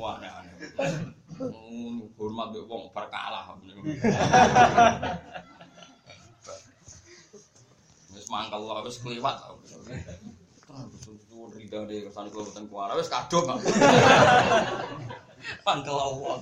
[0.00, 0.56] Wah, aneh aneh.
[2.16, 3.52] Hormat be wong berkalah.
[8.14, 9.36] Wis mangkel lah, wis kliwat.
[10.74, 13.46] Suwun rida de kersane kula boten kuara wis kadung.
[15.66, 16.36] Mangkel Allah.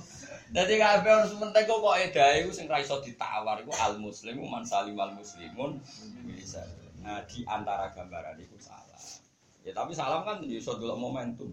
[0.53, 4.61] Dadi kabeh harus penting kok kok edahe iku sing ra ditawar iku al muslim man
[4.61, 5.81] salim al muslimun
[6.29, 6.61] bisa.
[7.03, 9.01] Nah, di antara gambaran itu salah.
[9.65, 11.51] Ya tapi salam kan iso delok momentum.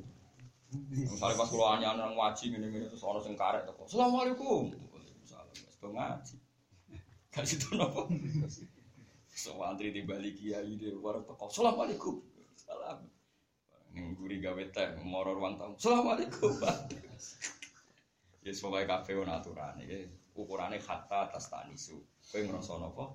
[0.70, 3.90] Misalnya pas kula anyar nang waji ngene-ngene terus ana sing karek teko.
[3.90, 4.70] Assalamualaikum.
[4.70, 5.48] Waalaikumsalam.
[5.50, 6.36] Wis do ngaji.
[7.34, 8.06] Gak situ nopo.
[9.30, 11.48] So antri di balik kiai dia baru teko.
[11.50, 12.29] Assalamualaikum.
[12.70, 13.02] Salam.
[13.90, 15.74] Ning guri gawe teh moro ruang tamu.
[15.74, 16.54] Assalamualaikum.
[18.46, 20.06] Ya semoga kafe ono aturan iki.
[20.38, 21.98] Ukurane hatta atas tanisu.
[22.30, 23.10] Kowe ngrasa napa?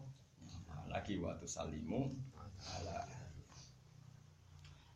[0.91, 2.11] Lagi waktu salimu
[2.75, 3.07] ala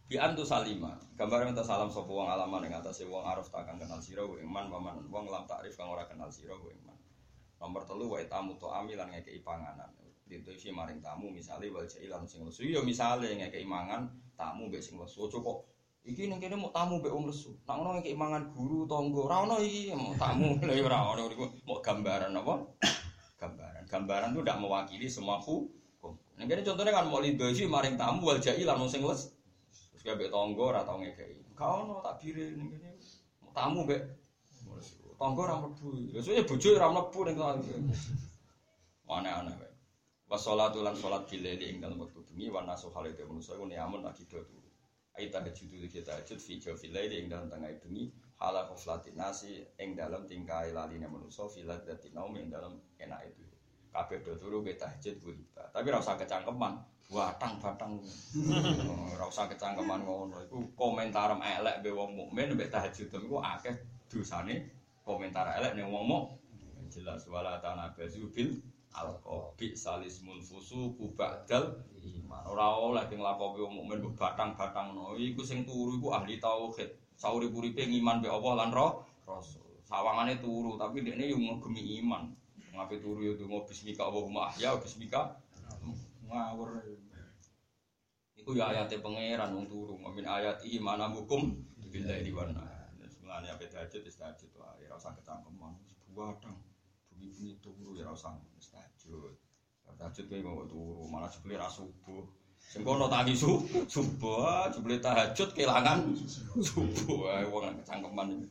[0.10, 4.02] Bi antu salima, gambar minta salam sapa wong alaman ing atase wong arif takkan kenal
[4.02, 6.98] sira wa iman paman wong lam takrif kang ora kenal sira wa iman.
[7.61, 9.94] Nomor telu wa tamu to amilan ngekeki panganan.
[10.26, 14.79] Dintu isi maring tamu misale wal jailan sing lesu ya misale ngekeki mangan tamu mbek
[14.79, 15.27] sing lesu.
[15.27, 15.57] Ojo kok
[16.07, 17.51] iki ning kene mau tamu mbek wong lesu.
[17.67, 19.19] Nak ngono ngekeki mangan guru tangga.
[19.27, 22.53] Ora ono iki mau tamu lha ya ora ono niku mau gambaran apa?
[23.41, 23.83] Gambaran.
[23.87, 26.15] Gambaran itu tidak mewakili semua hukum.
[26.39, 29.27] Ning kene contohnya kan mau lido isi maring tamu wal jailan wong sing lesu.
[29.91, 31.43] Terus kayak tonggo ora tau ngekei.
[31.59, 32.95] Kau no tak bire ning kene.
[33.51, 34.01] Tamu mbek
[35.19, 36.15] tonggo ora mlebu.
[36.15, 37.91] Ya soalnya bojo ora mlebu ning kene.
[39.19, 39.68] Aneh-aneh.
[40.30, 44.30] Wassalatu lan salat bilaili ing dalem wektu bengi wa nasu halite manusa iku niamun lagi
[44.30, 44.69] do turu.
[45.18, 49.97] Ai tahajud iki tahajud fi jawfil laili ing dalem tengah bengi hala khuflatin nasi ing
[49.97, 53.41] dalem tingkai laline manusa fi ladzati naum ing dalem enak itu.
[53.89, 56.77] Kabeh do turu ke tahajud ku Tapi ora usah kecangkeman.
[57.10, 57.97] Watang batang.
[59.18, 60.45] Ora usah kecangkeman ngono.
[60.45, 63.73] Iku komentar elek be wong mukmin mbek tahajud iku akeh
[64.06, 64.69] dosane
[65.01, 66.85] komentar elek ning wong mukmin.
[66.93, 68.61] Jelas wala tanabazu bil
[68.93, 72.43] alqabi salismul fusuku ba'dal iman.
[72.49, 75.13] Ora oleh ki nglakopi wong mukmin mbok batang-batang no.
[75.17, 76.89] Iku sing turu iku ahli tauhid.
[77.19, 79.83] Saurip-uripe ngiman be Allah lan roh Rasul.
[79.83, 82.31] Sawangane turu tapi dekne yo ngegemi iman.
[82.73, 85.35] Ngape turu yo donga bismika Allahumma ahya bismika
[86.29, 86.79] ngawur.
[88.39, 91.59] Iku ya ayate pangeran wong turu, min ayat iki mana hukum
[91.91, 92.63] billahi wana.
[93.19, 95.75] Mulane ape tahajud tahajud wae, ora usah kecangkeman,
[96.15, 96.55] buadang.
[97.11, 98.15] Bunyi-bunyi turu ya ora
[99.10, 99.34] tahajud.
[99.98, 102.23] Tahajud kowe mau turu, malah jebule ra subuh.
[102.60, 103.60] Sing kono tangi su,
[103.90, 106.14] subuh, jebule tahajud kelangan
[106.61, 108.45] subuh ae wong kecangkeman.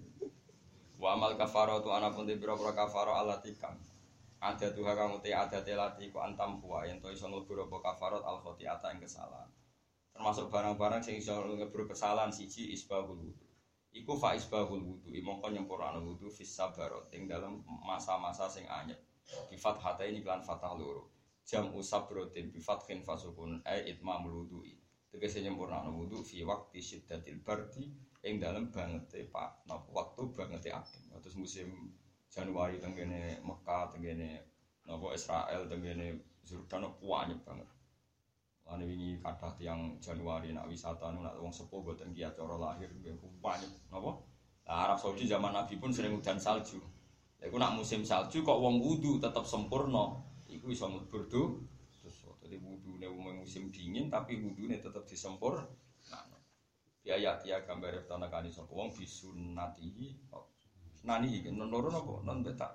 [0.99, 3.79] Wa amal kafaratu ana pun pira-pira kafaro alati kang
[4.39, 8.23] ada tuha kamu te ada telati ku antam puwa yang to iso ngelebur apa kafarat
[8.23, 9.51] al khotiata yang kesalahan
[10.15, 13.47] termasuk barang-barang sing iso ngelebur kesalahan siji isbahul wudu
[13.91, 19.03] iku fa isbahul wudu imongko nyempurna wudu fis sabarot ing dalam masa-masa sing anyep
[19.49, 21.11] bi fathata ini kelan fathah loro
[21.45, 24.77] jam usab rotin bi fathin fasukun ai itmamul wudu'i
[25.09, 27.85] tegese nyempurna wudu fi waqti syiddatil bardi
[28.29, 31.69] ing dalam bangete pak napa waktu bangete adem terus musim
[32.29, 34.45] Januari tenggene Mekah, tenggene
[34.85, 37.69] nopo Israel, tenggene Jordan banyak banget.
[38.69, 42.93] Lalu ini kata tiang Januari nak wisata nu nak wong sepuh boten giat cara lahir
[43.89, 44.13] nopo.
[44.69, 46.77] Nah, Arab Saudi zaman Nabi pun sering hujan salju.
[47.39, 50.19] Iku nak musim salju kok wong wudu tetap sempurna.
[50.51, 51.43] Iku iso mlebur do.
[52.43, 55.61] Jadi wudu ne musim dingin tapi wudu ne tetap disempur.
[56.09, 56.25] Nah,
[57.05, 60.29] biaya ya gambar tanah kani sapa wong bisunatihi
[61.09, 62.69] nani iki non loro napa non beta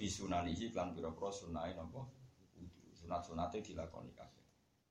[0.00, 2.00] bisunanihi lan pira-pira sunahe napa
[2.96, 4.44] sunat-sunate dilakoni kabeh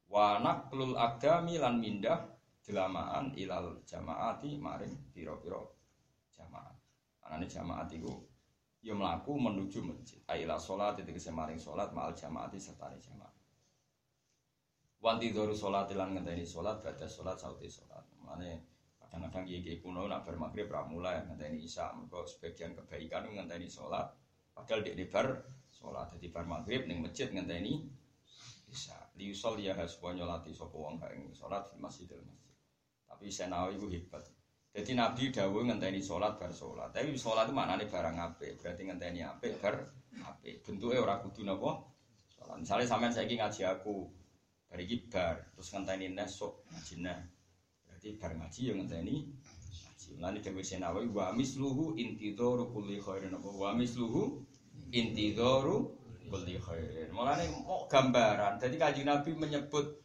[0.07, 2.21] wa naqlul agami lan mindah
[2.61, 5.59] jelamaan ilal jamaati maring pira-pira
[6.31, 6.75] jamaah
[7.25, 8.13] anane jamaat iku
[8.81, 10.19] ya mlaku menuju masjid.
[10.27, 13.33] Aila salat tegese maring salat ma'al jamaati serta jamaah.
[14.99, 18.69] Wanti doru salat lan ngenteni salat badhe salat sauti salat mane
[19.09, 24.05] kadang-kadang kiai kuno nak bar maghrib ra mulai ngenteni isya mergo sebagian kebaikan ngenteni sholat.
[24.53, 25.27] Padahal di bar
[25.73, 27.89] sholat jadi bar maghrib ning masjid ngenteni
[28.69, 28.95] isya.
[29.17, 32.07] Liusol ya haswa nyolati sapa wong gak ing sholat di masjid.
[33.09, 34.23] Tapi senawi iku hebat
[34.69, 36.93] jadi Nabi dawuh ngenteni sholat bar sholat.
[36.93, 38.61] Tapi sholat itu maknane barang apik.
[38.61, 39.81] Berarti ngenteni apik bar
[40.21, 40.61] apik.
[40.61, 41.89] Bentuke ora kudu napa?
[42.29, 42.61] Sholat.
[42.61, 44.05] Misalnya sampean saiki ngaji aku
[45.09, 47.17] bar terus ngenteni nesok ngaji nah
[47.89, 50.07] Berarti bar ngaji yang ngenteni ngaji.
[50.21, 53.33] Mulane dawuh Senawi wa misluhu intidharu kulli khairin.
[53.33, 53.49] Apa?
[53.49, 54.45] Wa misluhu
[54.93, 55.97] intidharu
[56.29, 57.09] kulli khairin.
[57.09, 58.61] Mulane mau gambaran.
[58.61, 59.97] Jadi Kanjeng Nabi menyebut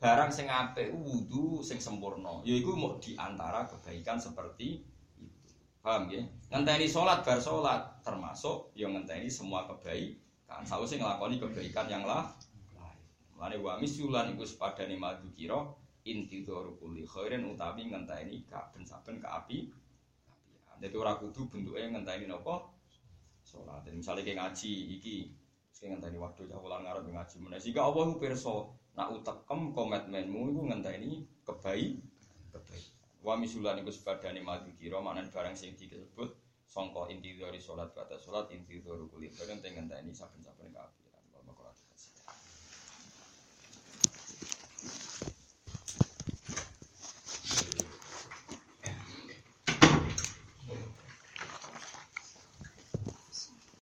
[0.00, 2.42] barang sing apik wudu sing sempurna.
[2.46, 4.82] Yaiku mau di antara kebaikan seperti
[5.20, 5.52] itu.
[5.84, 6.22] Paham ya?
[6.50, 10.62] Ngenteni salat bar salat termasuk yang ngenteni semua kebaikan.
[10.64, 12.30] Sausé nglakoni kebaikan yang lah.
[13.34, 15.58] Mulane wa misulan iku sepadane madu kira
[16.06, 19.72] inti kulli khairin utawi ngenteni saben-saben kaapi
[20.84, 22.74] jadi ora kudu bentuknya ngenteni nopo
[23.40, 23.84] sholat.
[23.86, 25.16] Jadi misalnya kayak ngaji iki,
[25.72, 27.56] kayak ngenteni waktu jauh ulang ngarep ngaji mana.
[27.60, 31.12] Jika Allah itu perso, nak utekem komitmenmu itu ngenteni
[31.42, 31.98] kebaik,
[32.54, 32.86] kebaik.
[33.24, 36.30] Wa misulan iku sebadane madu kira mana barang sing disebut
[36.68, 41.03] songko inti dari sholat kata sholat inti dari kulit barang ngenteni saben-saben kabeh.